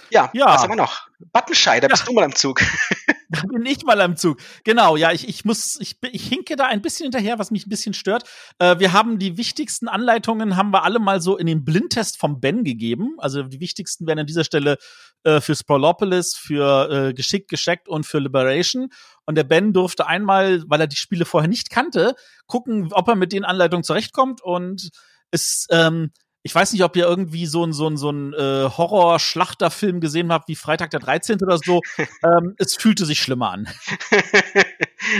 Ja, 0.09 0.29
ja. 0.33 0.45
was 0.45 0.61
haben 0.61 0.71
wir 0.71 0.75
noch? 0.75 1.07
Buttonschei, 1.31 1.79
da 1.79 1.87
ja. 1.87 1.91
bist 1.91 2.07
du 2.07 2.13
mal 2.13 2.23
am 2.23 2.35
Zug. 2.35 2.61
Bin 3.51 3.65
ich 3.65 3.83
mal 3.83 4.01
am 4.01 4.17
Zug. 4.17 4.39
Genau, 4.63 4.95
ja, 4.95 5.11
ich, 5.11 5.27
ich 5.27 5.45
muss, 5.45 5.77
ich, 5.79 5.97
ich 6.11 6.27
hinke 6.27 6.55
da 6.55 6.65
ein 6.65 6.81
bisschen 6.81 7.05
hinterher, 7.05 7.39
was 7.39 7.51
mich 7.51 7.65
ein 7.65 7.69
bisschen 7.69 7.93
stört. 7.93 8.23
Äh, 8.59 8.79
wir 8.79 8.93
haben 8.93 9.19
die 9.19 9.37
wichtigsten 9.37 9.87
Anleitungen, 9.87 10.55
haben 10.55 10.71
wir 10.71 10.83
alle 10.83 10.99
mal 10.99 11.21
so 11.21 11.37
in 11.37 11.47
den 11.47 11.65
Blindtest 11.65 12.17
vom 12.17 12.39
Ben 12.39 12.63
gegeben. 12.63 13.15
Also 13.17 13.43
die 13.43 13.59
wichtigsten 13.59 14.07
werden 14.07 14.19
an 14.19 14.27
dieser 14.27 14.43
Stelle 14.43 14.77
äh, 15.23 15.41
für 15.41 15.55
Sprolopolis, 15.55 16.35
für 16.35 16.89
äh, 17.09 17.13
Geschickt, 17.13 17.49
Gescheckt 17.49 17.89
und 17.89 18.05
für 18.05 18.19
Liberation. 18.19 18.89
Und 19.25 19.35
der 19.35 19.43
Ben 19.43 19.73
durfte 19.73 20.07
einmal, 20.07 20.63
weil 20.67 20.81
er 20.81 20.87
die 20.87 20.95
Spiele 20.95 21.25
vorher 21.25 21.49
nicht 21.49 21.69
kannte, 21.69 22.15
gucken, 22.47 22.89
ob 22.91 23.07
er 23.07 23.15
mit 23.15 23.31
den 23.31 23.43
Anleitungen 23.45 23.83
zurechtkommt. 23.83 24.41
Und 24.41 24.89
es, 25.31 25.67
ähm, 25.71 26.11
ich 26.45 26.53
weiß 26.53 26.73
nicht, 26.73 26.83
ob 26.83 26.95
ihr 26.95 27.05
irgendwie 27.05 27.47
so 27.47 27.65
ein 27.65 27.73
so 27.73 27.89
ein 27.89 27.97
so 27.97 28.11
ein 28.11 28.31
äh, 28.33 28.69
Horror-Schlachterfilm 28.69 29.99
gesehen 29.99 30.31
habt, 30.31 30.47
wie 30.47 30.55
Freitag 30.55 30.91
der 30.91 30.99
13. 30.99 31.41
oder 31.41 31.57
so. 31.57 31.81
ähm, 32.23 32.53
es 32.59 32.75
fühlte 32.75 33.07
sich 33.07 33.19
schlimmer 33.19 33.49
an. 33.51 33.67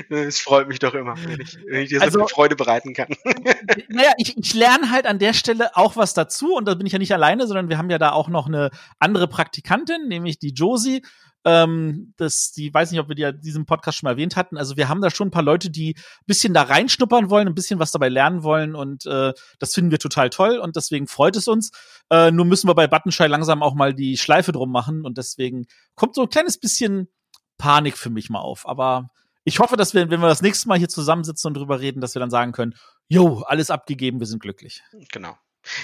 Es 0.09 0.39
freut 0.39 0.67
mich 0.67 0.79
doch 0.79 0.95
immer, 0.95 1.15
wenn 1.25 1.41
ich, 1.41 1.57
wenn 1.67 1.81
ich 1.81 1.89
dir 1.89 1.99
so 1.99 2.05
also, 2.05 2.19
viel 2.19 2.27
Freude 2.29 2.55
bereiten 2.55 2.93
kann. 2.93 3.07
naja, 3.89 4.13
ich, 4.17 4.35
ich 4.35 4.53
lerne 4.55 4.89
halt 4.89 5.05
an 5.05 5.19
der 5.19 5.33
Stelle 5.33 5.75
auch 5.75 5.95
was 5.95 6.15
dazu 6.15 6.55
und 6.55 6.65
da 6.65 6.73
bin 6.73 6.87
ich 6.87 6.93
ja 6.93 6.97
nicht 6.97 7.13
alleine, 7.13 7.45
sondern 7.45 7.69
wir 7.69 7.77
haben 7.77 7.91
ja 7.91 7.99
da 7.99 8.11
auch 8.11 8.27
noch 8.27 8.47
eine 8.47 8.71
andere 8.97 9.27
Praktikantin, 9.27 10.07
nämlich 10.07 10.39
die 10.39 10.53
Josie. 10.53 11.03
Ähm, 11.45 12.13
das, 12.17 12.51
die 12.51 12.73
weiß 12.73 12.91
nicht, 12.91 12.99
ob 12.99 13.07
wir 13.07 13.15
die 13.15 13.21
ja 13.21 13.31
diesem 13.31 13.67
Podcast 13.67 13.99
schon 13.99 14.07
mal 14.07 14.13
erwähnt 14.13 14.35
hatten. 14.35 14.57
Also 14.57 14.77
wir 14.77 14.89
haben 14.89 15.01
da 15.01 15.11
schon 15.11 15.27
ein 15.27 15.31
paar 15.31 15.43
Leute, 15.43 15.69
die 15.69 15.95
ein 15.95 16.25
bisschen 16.25 16.53
da 16.53 16.63
reinschnuppern 16.63 17.29
wollen, 17.29 17.47
ein 17.47 17.53
bisschen 17.53 17.79
was 17.79 17.91
dabei 17.91 18.09
lernen 18.09 18.43
wollen 18.43 18.75
und 18.75 19.05
äh, 19.05 19.31
das 19.59 19.73
finden 19.73 19.91
wir 19.91 19.99
total 19.99 20.31
toll 20.31 20.57
und 20.57 20.75
deswegen 20.75 21.07
freut 21.07 21.35
es 21.35 21.47
uns. 21.47 21.71
Äh, 22.09 22.31
nur 22.31 22.45
müssen 22.45 22.67
wir 22.67 22.75
bei 22.75 22.87
Buttonschei 22.87 23.27
langsam 23.27 23.61
auch 23.61 23.75
mal 23.75 23.93
die 23.93 24.17
Schleife 24.17 24.51
drum 24.51 24.71
machen 24.71 25.05
und 25.05 25.17
deswegen 25.17 25.67
kommt 25.95 26.15
so 26.15 26.23
ein 26.23 26.29
kleines 26.29 26.59
bisschen 26.59 27.09
Panik 27.57 27.97
für 27.97 28.09
mich 28.09 28.29
mal 28.29 28.39
auf. 28.39 28.67
Aber 28.67 29.09
ich 29.43 29.59
hoffe, 29.59 29.77
dass 29.77 29.93
wir, 29.93 30.09
wenn 30.09 30.21
wir 30.21 30.27
das 30.27 30.41
nächste 30.41 30.67
Mal 30.67 30.79
hier 30.79 30.89
zusammensitzen 30.89 31.49
und 31.49 31.53
drüber 31.53 31.79
reden, 31.79 32.01
dass 32.01 32.15
wir 32.15 32.19
dann 32.19 32.31
sagen 32.31 32.51
können, 32.51 32.73
jo, 33.07 33.41
alles 33.41 33.69
abgegeben, 33.69 34.19
wir 34.19 34.27
sind 34.27 34.41
glücklich. 34.41 34.81
Genau. 35.11 35.37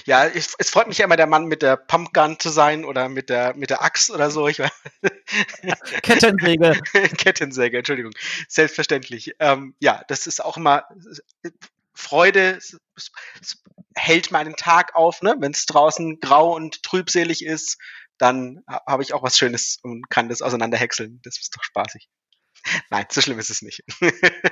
Ja, 0.05 0.27
ich, 0.27 0.47
es 0.57 0.69
freut 0.69 0.87
mich 0.87 0.97
ja 0.99 1.05
immer, 1.05 1.15
der 1.15 1.27
Mann 1.27 1.45
mit 1.45 1.61
der 1.61 1.77
Pumpgun 1.77 2.39
zu 2.39 2.49
sein 2.49 2.85
oder 2.85 3.09
mit 3.09 3.29
der, 3.29 3.55
mit 3.55 3.69
der 3.69 3.81
Axt 3.83 4.09
oder 4.11 4.29
so. 4.31 4.47
Ich 4.47 4.61
Kettensäge. 6.03 6.79
Kettensäge, 7.17 7.77
Entschuldigung. 7.77 8.11
Selbstverständlich. 8.47 9.33
Ähm, 9.39 9.75
ja, 9.79 10.03
das 10.07 10.27
ist 10.27 10.43
auch 10.43 10.57
immer 10.57 10.85
Freude, 11.93 12.59
hält 13.95 14.31
meinen 14.31 14.55
Tag 14.55 14.95
auf, 14.95 15.21
ne? 15.21 15.35
Wenn 15.39 15.51
es 15.51 15.65
draußen 15.65 16.19
grau 16.19 16.55
und 16.55 16.83
trübselig 16.83 17.45
ist, 17.45 17.77
dann 18.17 18.61
habe 18.67 19.03
ich 19.03 19.13
auch 19.13 19.23
was 19.23 19.37
Schönes 19.37 19.79
und 19.81 20.09
kann 20.09 20.29
das 20.29 20.41
auseinanderhäckseln. 20.41 21.19
Das 21.23 21.39
ist 21.39 21.55
doch 21.55 21.63
spaßig. 21.63 22.07
Nein, 22.89 23.05
so 23.09 23.21
schlimm 23.21 23.39
ist 23.39 23.49
es 23.49 23.61
nicht. 23.61 23.83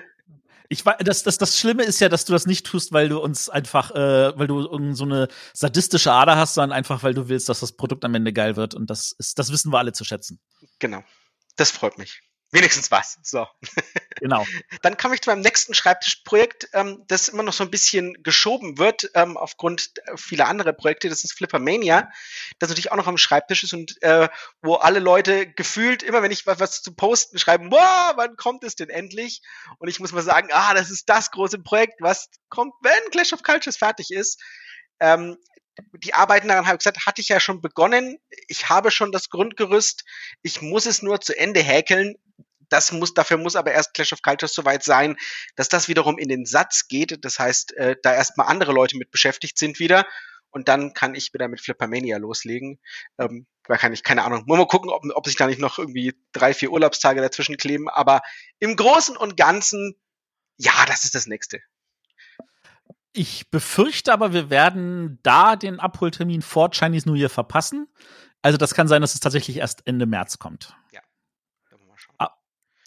Ich 0.71 0.85
weiß, 0.85 0.97
das, 0.99 1.23
das, 1.23 1.37
das 1.39 1.57
Schlimme 1.57 1.83
ist 1.83 1.99
ja, 1.99 2.09
dass 2.09 2.25
du 2.25 2.33
das 2.33 2.45
nicht 2.45 2.65
tust, 2.65 2.93
weil 2.93 3.09
du 3.09 3.19
uns 3.19 3.49
einfach, 3.49 3.89
äh, 3.91 4.37
weil 4.37 4.45
du 4.45 4.93
so 4.93 5.03
eine 5.03 5.27
sadistische 5.53 6.11
Ader 6.11 6.37
hast, 6.37 6.53
sondern 6.53 6.77
einfach, 6.77 7.01
weil 7.01 7.15
du 7.15 7.27
willst, 7.27 7.49
dass 7.49 7.59
das 7.59 7.71
Produkt 7.71 8.05
am 8.05 8.13
Ende 8.13 8.31
geil 8.31 8.55
wird. 8.55 8.75
Und 8.75 8.89
das 8.89 9.11
ist, 9.17 9.39
das 9.39 9.51
wissen 9.51 9.73
wir 9.73 9.79
alle 9.79 9.93
zu 9.93 10.05
schätzen. 10.05 10.39
Genau. 10.77 11.03
Das 11.55 11.71
freut 11.71 11.97
mich. 11.97 12.21
Wenigstens 12.51 12.89
was. 12.89 13.19
So. 13.21 13.47
Genau. 14.19 14.45
Dann 14.81 14.97
komme 14.97 15.13
ich 15.13 15.21
zu 15.21 15.29
meinem 15.29 15.41
nächsten 15.41 15.75
Schreibtischprojekt, 15.75 16.69
ähm, 16.73 17.03
das 17.07 17.27
immer 17.27 17.43
noch 17.43 17.53
so 17.53 17.63
ein 17.63 17.69
bisschen 17.69 18.23
geschoben 18.23 18.79
wird, 18.79 19.09
ähm, 19.13 19.37
aufgrund 19.37 19.91
vieler 20.15 20.47
anderer 20.47 20.73
Projekte. 20.73 21.09
Das 21.09 21.23
ist 21.23 21.33
Flippermania, 21.33 22.09
das 22.57 22.69
natürlich 22.69 22.91
auch 22.91 22.97
noch 22.97 23.07
am 23.07 23.17
Schreibtisch 23.17 23.63
ist 23.63 23.73
und 23.73 24.01
äh, 24.01 24.29
wo 24.63 24.75
alle 24.75 24.99
Leute 24.99 25.51
gefühlt, 25.51 26.01
immer 26.01 26.23
wenn 26.23 26.31
ich 26.31 26.47
was, 26.47 26.59
was 26.59 26.81
zu 26.81 26.95
posten, 26.95 27.37
schreiben, 27.37 27.71
wow, 27.71 28.13
wann 28.15 28.35
kommt 28.35 28.63
es 28.63 28.75
denn 28.75 28.89
endlich? 28.89 29.41
Und 29.77 29.87
ich 29.87 29.99
muss 29.99 30.11
mal 30.11 30.23
sagen, 30.23 30.49
ah, 30.51 30.73
das 30.73 30.89
ist 30.89 31.07
das 31.07 31.29
große 31.29 31.59
Projekt, 31.59 32.01
was 32.01 32.29
kommt, 32.49 32.73
wenn 32.81 33.11
Clash 33.11 33.31
of 33.33 33.43
Cultures 33.43 33.77
fertig 33.77 34.09
ist. 34.09 34.41
Ähm, 34.99 35.37
die 35.93 36.13
Arbeiten 36.13 36.47
daran, 36.47 36.65
habe 36.65 36.75
ich 36.75 36.79
gesagt, 36.79 37.05
hatte 37.05 37.21
ich 37.21 37.29
ja 37.29 37.39
schon 37.39 37.61
begonnen. 37.61 38.17
Ich 38.47 38.69
habe 38.69 38.91
schon 38.91 39.11
das 39.11 39.29
Grundgerüst. 39.29 40.03
Ich 40.41 40.61
muss 40.61 40.85
es 40.85 41.01
nur 41.01 41.21
zu 41.21 41.37
Ende 41.37 41.61
häkeln 41.61 42.15
das 42.69 42.91
muss, 42.91 43.13
dafür 43.13 43.37
muss 43.37 43.55
aber 43.55 43.71
erst 43.71 43.93
Clash 43.93 44.13
of 44.13 44.21
Cultures 44.21 44.53
soweit 44.53 44.83
sein, 44.83 45.17
dass 45.55 45.69
das 45.69 45.87
wiederum 45.87 46.17
in 46.17 46.29
den 46.29 46.45
Satz 46.45 46.87
geht. 46.87 47.25
Das 47.25 47.39
heißt, 47.39 47.73
äh, 47.73 47.95
da 48.01 48.13
erstmal 48.13 48.47
andere 48.47 48.71
Leute 48.71 48.97
mit 48.97 49.11
beschäftigt 49.11 49.57
sind 49.57 49.79
wieder. 49.79 50.05
Und 50.51 50.67
dann 50.67 50.93
kann 50.93 51.13
ich 51.13 51.33
wieder 51.33 51.47
mit 51.47 51.61
Flippermania 51.61 52.17
loslegen. 52.17 52.79
Ähm, 53.19 53.45
da 53.65 53.77
kann 53.77 53.93
ich, 53.93 54.03
keine 54.03 54.23
Ahnung, 54.23 54.45
mal 54.47 54.65
gucken, 54.65 54.89
ob, 54.89 55.03
ob 55.13 55.27
sich 55.27 55.35
da 55.35 55.45
nicht 55.45 55.59
noch 55.59 55.77
irgendwie 55.77 56.15
drei, 56.31 56.55
vier 56.55 56.71
Urlaubstage 56.71 57.21
dazwischen 57.21 57.57
kleben. 57.57 57.87
Aber 57.87 58.21
im 58.57 58.75
Großen 58.75 59.15
und 59.15 59.37
Ganzen, 59.37 59.95
ja, 60.57 60.85
das 60.87 61.03
ist 61.03 61.13
das 61.13 61.27
nächste. 61.27 61.59
Ich 63.11 63.49
befürchte 63.49 64.13
aber, 64.13 64.33
wir 64.33 64.49
werden 64.49 65.19
da 65.23 65.55
den 65.55 65.79
Abholtermin 65.79 66.41
vor 66.41 66.69
Chinese 66.71 67.09
New 67.09 67.15
Year 67.15 67.29
verpassen. 67.29 67.87
Also 68.41 68.57
das 68.57 68.73
kann 68.73 68.87
sein, 68.87 69.01
dass 69.01 69.15
es 69.15 69.19
tatsächlich 69.19 69.57
erst 69.57 69.85
Ende 69.85 70.05
März 70.05 70.39
kommt. 70.39 70.75
Ja. 70.91 71.01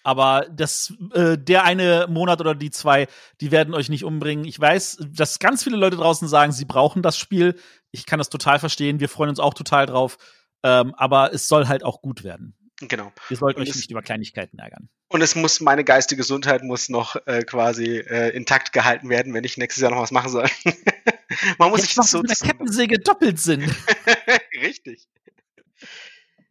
Aber 0.05 0.47
das, 0.51 0.93
äh, 1.15 1.39
der 1.39 1.65
eine 1.65 2.07
Monat 2.09 2.41
oder 2.41 2.55
die 2.55 2.71
zwei, 2.71 3.07
die 3.41 3.51
werden 3.51 3.75
euch 3.75 3.89
nicht 3.89 4.05
umbringen. 4.05 4.45
Ich 4.45 4.59
weiß, 4.59 4.99
dass 5.11 5.39
ganz 5.39 5.63
viele 5.63 5.77
Leute 5.77 5.97
draußen 5.97 6.27
sagen, 6.27 6.53
sie 6.53 6.65
brauchen 6.65 7.03
das 7.03 7.17
Spiel. 7.17 7.57
Ich 7.93 8.07
kann 8.07 8.19
das 8.19 8.29
total 8.29 8.59
verstehen. 8.59 9.01
Wir 9.01 9.09
freuen 9.09 9.31
uns 9.31 9.39
auch 9.39 9.55
total 9.55 9.87
drauf. 9.87 10.19
Ähm, 10.65 10.95
aber 10.97 11.33
es 11.33 11.49
soll 11.49 11.69
halt 11.69 11.85
auch 11.85 12.03
gut 12.03 12.25
werden. 12.25 12.57
Genau. 12.89 13.13
Ihr 13.31 13.37
sollt 13.37 13.57
und 13.57 13.63
euch 13.63 13.75
nicht 13.75 13.91
über 13.91 14.03
Kleinigkeiten 14.03 14.59
ärgern. 14.59 14.89
Und 15.09 15.23
es 15.23 15.35
muss, 15.35 15.61
meine 15.61 15.85
geistige 15.85 16.21
Gesundheit 16.21 16.63
muss 16.63 16.89
noch 16.89 17.17
äh, 17.27 17.43
quasi 17.43 17.99
äh, 17.99 18.31
intakt 18.31 18.73
gehalten 18.73 19.09
werden, 19.09 19.35
wenn 19.35 19.45
ich 19.45 19.57
nächstes 19.57 19.83
Jahr 19.83 19.91
noch 19.91 20.01
was 20.01 20.11
machen 20.11 20.31
soll. 20.31 20.49
Man 21.59 21.71
muss 21.71 21.81
Jetzt 21.81 21.95
sich 21.95 22.05
so. 22.05 22.21
Mit 22.21 22.31
der 22.31 22.49
Kettensäge 22.49 22.99
doppelt 22.99 23.39
Sinn. 23.39 23.75
Richtig. 24.63 25.07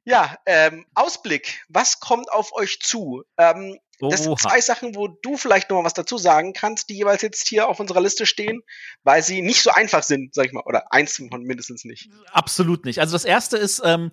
Ja, 0.03 0.38
ähm, 0.45 0.85
Ausblick. 0.95 1.63
Was 1.69 2.00
kommt 2.00 2.31
auf 2.31 2.53
euch 2.53 2.79
zu? 2.79 3.23
Ähm, 3.38 3.79
das 4.09 4.23
sind 4.23 4.39
zwei 4.39 4.59
Sachen, 4.61 4.95
wo 4.95 5.07
du 5.07 5.38
vielleicht 5.38 5.69
noch 5.69 5.77
mal 5.77 5.83
was 5.85 5.93
dazu 5.93 6.17
sagen 6.17 6.53
kannst, 6.53 6.89
die 6.89 6.95
jeweils 6.95 7.21
jetzt 7.21 7.47
hier 7.47 7.67
auf 7.67 7.79
unserer 7.79 8.01
Liste 8.01 8.25
stehen, 8.25 8.63
weil 9.03 9.21
sie 9.21 9.43
nicht 9.43 9.61
so 9.61 9.69
einfach 9.69 10.01
sind, 10.01 10.33
sag 10.33 10.47
ich 10.47 10.53
mal, 10.53 10.63
oder 10.65 10.91
eins 10.91 11.17
von 11.17 11.43
mindestens 11.43 11.85
nicht. 11.85 12.09
Absolut 12.31 12.85
nicht. 12.85 13.00
Also 13.00 13.13
das 13.13 13.25
erste 13.25 13.57
ist, 13.57 13.81
ähm, 13.85 14.11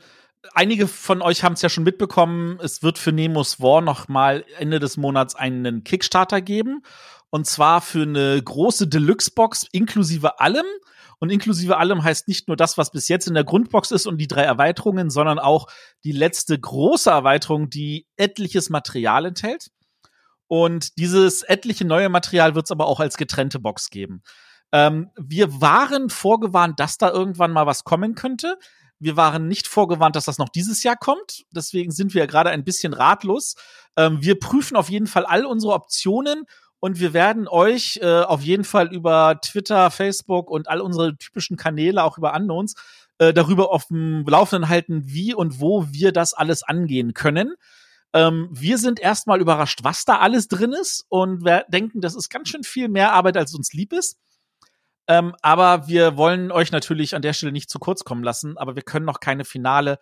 einige 0.55 0.89
von 0.89 1.23
euch 1.23 1.45
haben 1.45 1.55
es 1.55 1.63
ja 1.63 1.69
schon 1.69 1.85
mitbekommen, 1.85 2.59
es 2.63 2.83
wird 2.83 2.99
für 2.99 3.13
Nemos 3.13 3.61
War 3.61 3.81
noch 3.81 4.09
mal 4.09 4.45
Ende 4.59 4.79
des 4.79 4.97
Monats 4.97 5.35
einen 5.35 5.85
Kickstarter 5.85 6.41
geben. 6.41 6.83
Und 7.31 7.47
zwar 7.47 7.81
für 7.81 8.03
eine 8.03 8.43
große 8.43 8.89
Deluxe-Box 8.89 9.67
inklusive 9.73 10.41
allem. 10.41 10.67
Und 11.21 11.31
inklusive 11.31 11.77
allem 11.77 12.03
heißt 12.03 12.29
nicht 12.29 12.49
nur 12.49 12.57
das, 12.57 12.79
was 12.79 12.91
bis 12.91 13.09
jetzt 13.09 13.27
in 13.27 13.35
der 13.35 13.45
Grundbox 13.45 13.91
ist 13.91 14.07
und 14.07 14.19
die 14.19 14.29
drei 14.29 14.45
Erweiterungen, 14.45 15.11
sondern 15.11 15.39
auch 15.39 15.67
die 16.05 16.13
letzte 16.13 16.59
große 16.59 17.11
Erweiterung, 17.11 17.71
die 17.71 18.07
etliches 18.17 18.71
Material 18.71 19.27
enthält. 19.27 19.69
Und 20.47 20.97
dieses 20.97 21.43
etliche 21.43 21.85
neue 21.85 22.09
Material 22.09 22.55
wird 22.55 22.67
es 22.67 22.71
aber 22.71 22.87
auch 22.87 23.01
als 23.01 23.17
getrennte 23.17 23.59
Box 23.59 23.91
geben. 23.91 24.23
Ähm, 24.73 25.11
wir 25.17 25.61
waren 25.61 26.09
vorgewarnt, 26.09 26.79
dass 26.81 26.99
da 26.99 27.11
irgendwann 27.11 27.53
mal 27.53 27.67
was 27.67 27.85
kommen 27.85 28.15
könnte. 28.15 28.57
Wir 29.01 29.17
waren 29.17 29.49
nicht 29.49 29.69
vorgewarnt, 29.69 30.17
dass 30.17 30.25
das 30.25 30.39
noch 30.39 30.49
dieses 30.49 30.83
Jahr 30.83 30.97
kommt. 30.97 31.45
Deswegen 31.53 31.93
sind 31.93 32.15
wir 32.15 32.27
gerade 32.27 32.51
ein 32.51 32.65
bisschen 32.65 32.93
ratlos. 32.93 33.55
Ähm, 33.97 34.19
wir 34.21 34.39
prüfen 34.39 34.77
auf 34.77 34.91
jeden 34.91 35.07
Fall 35.07 35.25
all 35.25 35.45
unsere 35.45 35.73
Optionen 35.75 36.45
und 36.81 37.01
wir 37.01 37.13
werden 37.13 37.49
euch 37.49 37.99
äh, 38.03 38.23
auf 38.23 38.43
jeden 38.43 38.65
Fall 38.65 38.93
über 38.93 39.41
Twitter, 39.41 39.91
Facebook 39.91 40.51
und 40.51 40.69
all 40.69 40.81
unsere 40.81 41.17
typischen 41.17 41.57
Kanäle, 41.57 42.05
auch 42.05 42.19
über 42.19 42.35
Unknowns, 42.35 42.75
äh, 43.19 43.33
darüber 43.33 43.73
auf 43.73 43.87
dem 43.87 44.25
Laufenden 44.27 44.69
halten, 44.69 45.03
wie 45.05 45.35
und 45.35 45.61
wo 45.61 45.87
wir 45.91 46.13
das 46.13 46.35
alles 46.35 46.63
angehen 46.63 47.15
können. 47.15 47.55
Ähm, 48.13 48.49
wir 48.53 48.79
sind 48.79 49.01
erstmal 49.01 49.41
überrascht, 49.41 49.81
was 49.83 50.05
da 50.05 50.19
alles 50.19 50.49
drin 50.49 50.73
ist 50.73 51.05
und 51.09 51.45
wir 51.45 51.65
denken, 51.69 52.01
das 52.01 52.15
ist 52.15 52.31
ganz 52.31 52.49
schön 52.49 52.63
viel 52.63 52.89
mehr 52.89 53.13
Arbeit, 53.13 53.37
als 53.37 53.55
uns 53.55 53.73
lieb 53.73 53.93
ist. 53.93 54.17
Ähm, 55.09 55.35
aber 55.41 55.89
wir 55.89 56.17
wollen 56.17 56.53
euch 56.53 56.71
natürlich 56.71 57.15
an 57.15 57.23
der 57.23 57.33
Stelle 57.33 57.51
nicht 57.53 57.71
zu 57.71 57.79
kurz 57.79 58.05
kommen 58.05 58.23
lassen, 58.23 58.59
aber 58.59 58.77
wir 58.77 58.83
können 58.83 59.07
noch 59.07 59.21
keine 59.21 59.45
finale 59.45 59.99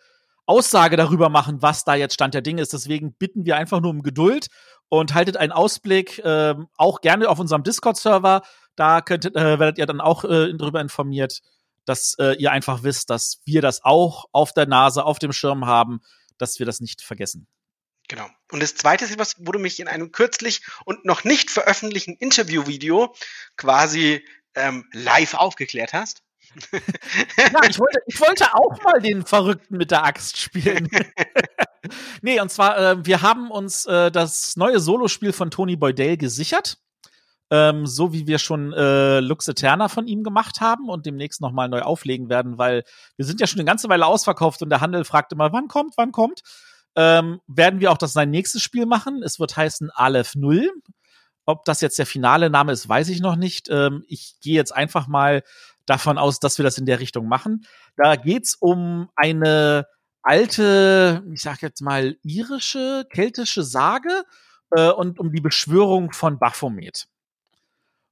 Aussage 0.47 0.97
darüber 0.97 1.29
machen, 1.29 1.63
was 1.63 1.85
da 1.85 1.95
jetzt 1.95 2.15
Stand 2.15 2.35
der 2.35 2.43
Dinge 2.43 2.61
ist. 2.61 2.73
Deswegen 2.73 3.15
bitten 3.15 3.47
wir 3.47 3.57
einfach 3.57 3.81
nur 3.81 3.91
um 3.91 4.03
Geduld 4.03 4.49
und 4.89 5.15
haltet 5.15 5.37
einen 5.37 5.53
Ausblick, 5.53 6.19
äh, 6.21 6.55
auch 6.77 7.01
gerne 7.01 7.29
auf 7.29 7.39
unserem 7.39 7.63
Discord-Server. 7.63 8.43
Da 8.75 9.01
könntet, 9.01 9.37
äh, 9.37 9.59
werdet 9.59 9.79
ihr 9.79 9.87
dann 9.87 10.01
auch 10.01 10.25
äh, 10.25 10.53
darüber 10.55 10.81
informiert, 10.81 11.41
dass 11.85 12.17
äh, 12.19 12.35
ihr 12.37 12.51
einfach 12.51 12.83
wisst, 12.83 13.11
dass 13.11 13.41
wir 13.45 13.63
das 13.63 13.85
auch 13.85 14.27
auf 14.33 14.53
der 14.53 14.67
Nase, 14.67 15.05
auf 15.05 15.19
dem 15.19 15.33
Schirm 15.33 15.67
haben, 15.67 16.01
dass 16.37 16.59
wir 16.59 16.67
das 16.67 16.81
nicht 16.81 17.01
vergessen. 17.01 17.47
Genau. 18.09 18.27
Und 18.53 18.63
das 18.63 18.75
zweite 18.75 19.05
ist 19.05 19.13
etwas, 19.13 19.35
wo 19.39 19.53
du 19.53 19.59
mich 19.59 19.81
in 19.81 19.89
einem 19.89 20.13
kürzlich 20.13 20.63
und 20.85 21.05
noch 21.05 21.25
nicht 21.25 21.51
veröffentlichten 21.51 22.15
Interviewvideo 22.15 23.15
quasi 23.57 24.25
ähm, 24.57 24.85
live 24.93 25.35
aufgeklärt 25.35 25.93
hast. 25.93 26.23
ja, 26.73 27.61
ich 27.69 27.79
wollte, 27.79 28.01
ich 28.07 28.21
wollte 28.21 28.55
auch 28.55 28.83
mal 28.83 29.01
den 29.01 29.25
Verrückten 29.25 29.77
mit 29.77 29.91
der 29.91 30.05
Axt 30.05 30.39
spielen. 30.39 30.89
nee, 32.23 32.41
und 32.41 32.51
zwar, 32.51 32.79
äh, 32.79 33.07
wir 33.07 33.23
haben 33.23 33.51
uns 33.51 33.85
äh, 33.87 34.11
das 34.11 34.57
neue 34.57 34.81
Solospiel 34.81 35.33
von 35.33 35.51
Tony 35.51 35.77
Boydale 35.77 36.17
gesichert. 36.17 36.79
Ähm, 37.49 37.87
so 37.87 38.13
wie 38.13 38.27
wir 38.27 38.39
schon 38.39 38.73
äh, 38.73 39.21
Lux 39.21 39.47
Eterna 39.47 39.89
von 39.89 40.09
ihm 40.09 40.25
gemacht 40.25 40.61
haben 40.61 40.89
und 40.89 41.07
demnächst 41.07 41.41
nochmal 41.41 41.69
neu 41.69 41.83
auflegen 41.83 42.29
werden, 42.29 42.59
weil 42.59 42.83
wir 43.17 43.25
sind 43.25 43.41
ja 43.41 43.47
schon 43.47 43.61
eine 43.61 43.67
ganze 43.67 43.89
Weile 43.89 44.07
ausverkauft 44.07 44.63
und 44.63 44.71
der 44.71 44.81
Handel 44.81 45.05
fragt 45.05 45.33
immer, 45.33 45.53
wann 45.53 45.69
kommt, 45.69 45.95
wann 45.97 46.11
kommt. 46.11 46.41
Ähm, 46.97 47.41
werden 47.47 47.79
wir 47.79 47.93
auch 47.93 47.99
das 47.99 48.15
sein 48.15 48.31
nächstes 48.31 48.63
Spiel 48.63 48.87
machen. 48.87 49.23
Es 49.23 49.39
wird 49.39 49.57
heißen 49.57 49.91
Aleph 49.91 50.35
Null. 50.35 50.73
Ob 51.47 51.65
das 51.65 51.81
jetzt 51.81 51.99
der 51.99 52.07
finale 52.07 52.51
Name 52.51 52.73
ist, 52.73 52.89
weiß 52.89 53.09
ich 53.09 53.21
noch 53.21 53.37
nicht. 53.37 53.69
Ähm, 53.71 54.05
ich 54.09 54.35
gehe 54.41 54.55
jetzt 54.55 54.75
einfach 54.75 55.07
mal 55.07 55.43
davon 55.87 56.19
aus, 56.19 56.41
dass 56.41 56.59
wir 56.59 56.65
das 56.65 56.79
in 56.79 56.87
der 56.87 57.01
Richtung 57.01 57.29
machen. 57.29 57.65
Da 57.97 58.17
geht's 58.17 58.57
um 58.57 59.09
eine 59.15 59.87
alte, 60.23 61.23
ich 61.33 61.41
sag 61.41 61.63
jetzt 61.63 61.81
mal, 61.81 62.17
irische, 62.23 63.07
keltische 63.11 63.63
Sage 63.63 64.25
äh, 64.73 64.91
und 64.91 65.21
um 65.21 65.31
die 65.31 65.41
Beschwörung 65.41 66.13
von 66.13 66.39
Baphomet. 66.41 67.07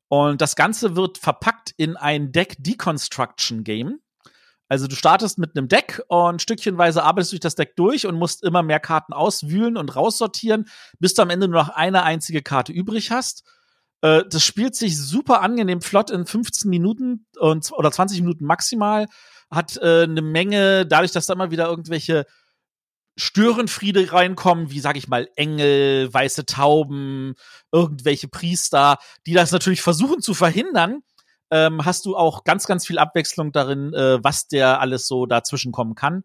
Und 0.09 0.41
das 0.41 0.55
Ganze 0.55 0.95
wird 0.95 1.19
verpackt 1.19 1.75
in 1.77 1.97
ein 1.97 2.31
Deck-Deconstruction-Game. 2.31 3.99
Also 4.69 4.87
du 4.87 4.97
startest 4.97 5.39
mit 5.39 5.57
einem 5.57 5.69
Deck 5.69 6.03
und 6.09 6.41
stückchenweise 6.41 7.03
arbeitest 7.03 7.33
du 7.33 7.35
durch 7.35 7.41
das 7.41 7.55
Deck 7.55 7.77
durch 7.77 8.07
und 8.07 8.17
musst 8.17 8.43
immer 8.43 8.63
mehr 8.63 8.81
Karten 8.81 9.13
auswühlen 9.13 9.77
und 9.77 9.95
raussortieren, 9.95 10.67
bis 10.99 11.15
du 11.15 11.23
am 11.23 11.31
Ende 11.31 11.49
nur 11.49 11.61
noch 11.63 11.69
eine 11.69 12.03
einzige 12.03 12.43
Karte 12.43 12.73
übrig 12.73 13.11
hast. 13.11 13.45
Äh, 14.01 14.25
das 14.29 14.45
spielt 14.45 14.75
sich 14.75 14.99
super 14.99 15.43
angenehm 15.43 15.81
flott 15.81 16.11
in 16.11 16.27
15 16.27 16.71
Minuten 16.71 17.27
und, 17.39 17.73
oder 17.73 17.93
20 17.93 18.21
Minuten 18.21 18.47
maximal. 18.47 19.07
Hat 19.51 19.77
äh, 19.77 20.05
eine 20.05 20.23
Menge, 20.23 20.87
dadurch, 20.87 21.13
dass 21.13 21.27
da 21.27 21.35
immer 21.35 21.51
wieder 21.51 21.69
irgendwelche 21.69 22.27
Störenfriede 23.17 24.13
reinkommen, 24.13 24.71
wie 24.71 24.81
sag 24.81 24.97
ich 24.97 25.09
mal, 25.09 25.29
Engel, 25.37 26.13
weiße 26.13 26.47
Tauben, 26.47 27.35
irgendwelche 27.71 28.29
Priester, 28.29 28.99
die 29.27 29.35
das 29.35 29.53
natürlich 29.53 29.83
versuchen 29.83 30.21
zu 30.21 30.35
verhindern, 30.35 31.03
ähm, 31.55 31.85
hast 31.85 32.05
du 32.05 32.17
auch 32.17 32.43
ganz, 32.43 32.67
ganz 32.67 32.85
viel 32.85 32.99
Abwechslung 32.99 33.53
darin, 33.53 33.95
äh, 33.95 34.19
was 34.23 34.49
der 34.49 34.81
alles 34.81 35.07
so 35.07 35.25
dazwischen 35.25 35.71
kommen 35.71 35.95
kann. 35.95 36.25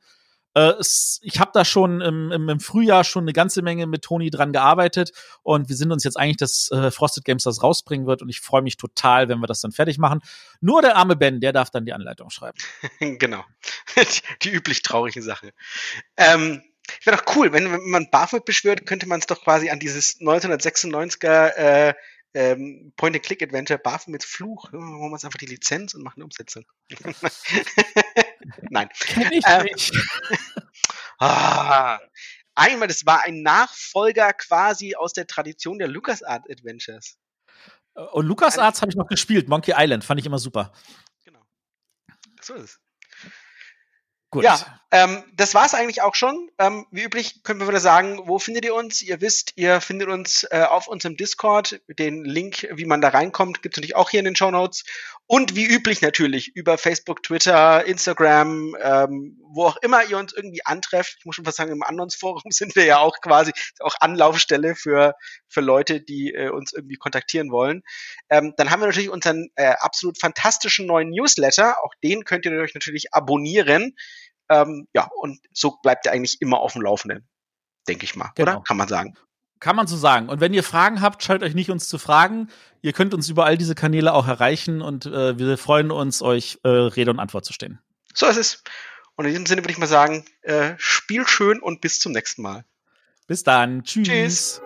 Äh, 0.55 0.73
ich 1.21 1.39
habe 1.39 1.51
da 1.53 1.63
schon 1.63 2.01
im, 2.01 2.31
im, 2.31 2.59
Frühjahr 2.59 3.03
schon 3.03 3.25
eine 3.25 3.33
ganze 3.33 3.61
Menge 3.61 3.85
mit 3.85 4.01
Toni 4.01 4.31
dran 4.31 4.51
gearbeitet 4.51 5.11
und 5.43 5.69
wir 5.69 5.75
sind 5.75 5.91
uns 5.91 6.03
jetzt 6.03 6.17
eigentlich, 6.17 6.37
dass 6.37 6.71
äh, 6.71 6.89
Frosted 6.89 7.25
Games 7.25 7.43
das 7.43 7.61
rausbringen 7.61 8.07
wird 8.07 8.23
und 8.23 8.29
ich 8.29 8.41
freue 8.41 8.63
mich 8.63 8.77
total, 8.77 9.29
wenn 9.29 9.39
wir 9.39 9.45
das 9.45 9.61
dann 9.61 9.71
fertig 9.71 9.99
machen. 9.99 10.21
Nur 10.61 10.81
der 10.81 10.95
arme 10.95 11.15
Ben, 11.15 11.39
der 11.41 11.53
darf 11.53 11.69
dann 11.69 11.85
die 11.85 11.93
Anleitung 11.93 12.31
schreiben. 12.31 12.57
genau. 12.99 13.45
die, 13.95 14.01
die 14.41 14.49
üblich 14.49 14.81
traurigen 14.81 15.21
Sache. 15.21 15.51
Ähm, 16.17 16.63
wäre 17.03 17.17
doch 17.17 17.35
cool, 17.35 17.53
wenn, 17.53 17.71
wenn 17.71 17.87
man 17.91 18.09
BAföG 18.09 18.45
beschwört, 18.45 18.87
könnte 18.87 19.07
man 19.07 19.19
es 19.19 19.27
doch 19.27 19.43
quasi 19.43 19.69
an 19.69 19.77
dieses 19.77 20.19
1996er 20.19 21.55
äh, 21.55 21.93
ähm, 22.33 22.93
Point-and-Click-Adventure 22.95 23.79
BAföG 23.79 24.09
mit 24.09 24.23
Fluch. 24.23 24.71
Holen 24.71 24.99
wir 24.99 25.11
uns 25.11 25.25
einfach 25.25 25.39
die 25.39 25.45
Lizenz 25.45 25.93
und 25.93 26.03
machen 26.03 26.17
eine 26.17 26.25
Umsetzung. 26.25 26.65
Nein. 28.69 28.89
Kenn 28.99 29.31
ich 29.31 29.43
ähm, 29.47 29.63
nicht. 29.63 29.93
ah, 31.19 31.99
einmal, 32.55 32.87
das 32.87 33.05
war 33.05 33.23
ein 33.23 33.41
Nachfolger 33.41 34.33
quasi 34.33 34.95
aus 34.95 35.13
der 35.13 35.27
Tradition 35.27 35.79
der 35.79 35.87
LucasArts 35.87 36.49
Adventures. 36.49 37.17
Und 37.93 38.27
LucasArts 38.27 38.81
habe 38.81 38.91
ich 38.91 38.95
noch 38.95 39.07
gespielt, 39.07 39.49
Monkey 39.49 39.73
Island, 39.75 40.05
fand 40.05 40.19
ich 40.19 40.25
immer 40.25 40.39
super. 40.39 40.71
Genau. 41.25 41.41
So 42.41 42.53
ist 42.53 42.63
es. 42.63 42.79
Gut. 44.31 44.43
Ja, 44.43 44.79
ähm, 44.91 45.23
das 45.35 45.53
war's 45.53 45.75
eigentlich 45.75 46.01
auch 46.01 46.15
schon. 46.15 46.49
Ähm, 46.57 46.87
wie 46.89 47.03
üblich 47.03 47.43
können 47.43 47.59
wir 47.59 47.67
wieder 47.67 47.79
sagen, 47.79 48.21
wo 48.25 48.39
findet 48.39 48.65
ihr 48.65 48.73
uns? 48.73 49.03
Ihr 49.03 49.21
wisst, 49.21 49.53
ihr 49.55 49.81
findet 49.81 50.07
uns 50.09 50.47
äh, 50.49 50.65
auf 50.67 50.87
unserem 50.87 51.15
Discord. 51.15 51.79
Den 51.87 52.25
Link, 52.25 52.67
wie 52.71 52.85
man 52.85 52.99
da 52.99 53.09
reinkommt, 53.09 53.61
gibt's 53.61 53.77
natürlich 53.77 53.95
auch 53.95 54.09
hier 54.09 54.19
in 54.19 54.25
den 54.25 54.35
Show 54.35 54.49
Notes. 54.49 54.85
Und 55.27 55.55
wie 55.55 55.67
üblich 55.67 56.01
natürlich 56.01 56.55
über 56.55 56.79
Facebook, 56.79 57.21
Twitter, 57.21 57.85
Instagram, 57.85 58.75
ähm, 58.81 59.37
wo 59.43 59.65
auch 59.65 59.77
immer 59.77 60.03
ihr 60.05 60.17
uns 60.17 60.33
irgendwie 60.33 60.65
antrefft. 60.65 61.17
Ich 61.19 61.25
muss 61.25 61.35
schon 61.35 61.45
fast 61.45 61.57
sagen, 61.57 61.71
im 61.71 61.83
Annons-Forum 61.83 62.41
sind 62.49 62.75
wir 62.75 62.85
ja 62.85 62.97
auch 62.97 63.21
quasi 63.21 63.51
auch 63.81 63.93
Anlaufstelle 63.99 64.73
für, 64.73 65.13
für 65.47 65.61
Leute, 65.61 66.01
die 66.01 66.33
äh, 66.33 66.49
uns 66.49 66.73
irgendwie 66.73 66.95
kontaktieren 66.95 67.51
wollen. 67.51 67.83
Ähm, 68.31 68.55
dann 68.57 68.71
haben 68.71 68.79
wir 68.79 68.87
natürlich 68.87 69.11
unseren 69.11 69.49
äh, 69.53 69.75
absolut 69.79 70.19
fantastischen 70.19 70.87
neuen 70.87 71.11
Newsletter. 71.11 71.77
Auch 71.83 71.93
den 72.03 72.25
könnt 72.25 72.47
ihr 72.47 72.59
euch 72.59 72.73
natürlich 72.73 73.13
abonnieren. 73.13 73.95
Ähm, 74.49 74.87
ja, 74.93 75.09
und 75.21 75.39
so 75.53 75.77
bleibt 75.81 76.05
er 76.05 76.13
eigentlich 76.13 76.41
immer 76.41 76.59
auf 76.59 76.73
dem 76.73 76.81
Laufenden, 76.81 77.27
denke 77.87 78.05
ich 78.05 78.15
mal, 78.15 78.31
genau. 78.35 78.51
oder? 78.53 78.63
Kann 78.63 78.77
man 78.77 78.87
sagen. 78.87 79.15
Kann 79.59 79.75
man 79.75 79.87
so 79.87 79.97
sagen. 79.97 80.29
Und 80.29 80.39
wenn 80.39 80.53
ihr 80.53 80.63
Fragen 80.63 81.01
habt, 81.01 81.21
schaltet 81.21 81.47
euch 81.47 81.55
nicht 81.55 81.69
uns 81.69 81.89
zu 81.89 81.97
fragen. 81.97 82.49
Ihr 82.81 82.93
könnt 82.93 83.13
uns 83.13 83.27
über 83.27 83.45
all 83.45 83.57
diese 83.57 83.75
Kanäle 83.75 84.13
auch 84.13 84.27
erreichen 84.27 84.81
und 84.81 85.05
äh, 85.05 85.37
wir 85.37 85.57
freuen 85.57 85.91
uns, 85.91 86.21
euch 86.21 86.59
äh, 86.63 86.69
Rede 86.69 87.11
und 87.11 87.19
Antwort 87.19 87.43
zu 87.43 87.51
stehen. 87.51 87.79
So 88.13 88.25
ist 88.27 88.37
es. 88.37 88.63
Und 89.15 89.25
in 89.25 89.31
diesem 89.31 89.45
Sinne 89.45 89.61
würde 89.61 89.71
ich 89.71 89.77
mal 89.77 89.87
sagen, 89.87 90.23
äh, 90.43 90.75
spiel 90.77 91.27
schön 91.27 91.59
und 91.59 91.81
bis 91.81 91.99
zum 91.99 92.13
nächsten 92.13 92.41
Mal. 92.41 92.63
Bis 93.27 93.43
dann. 93.43 93.83
Tschüss. 93.83 94.07
Tschüss. 94.07 94.61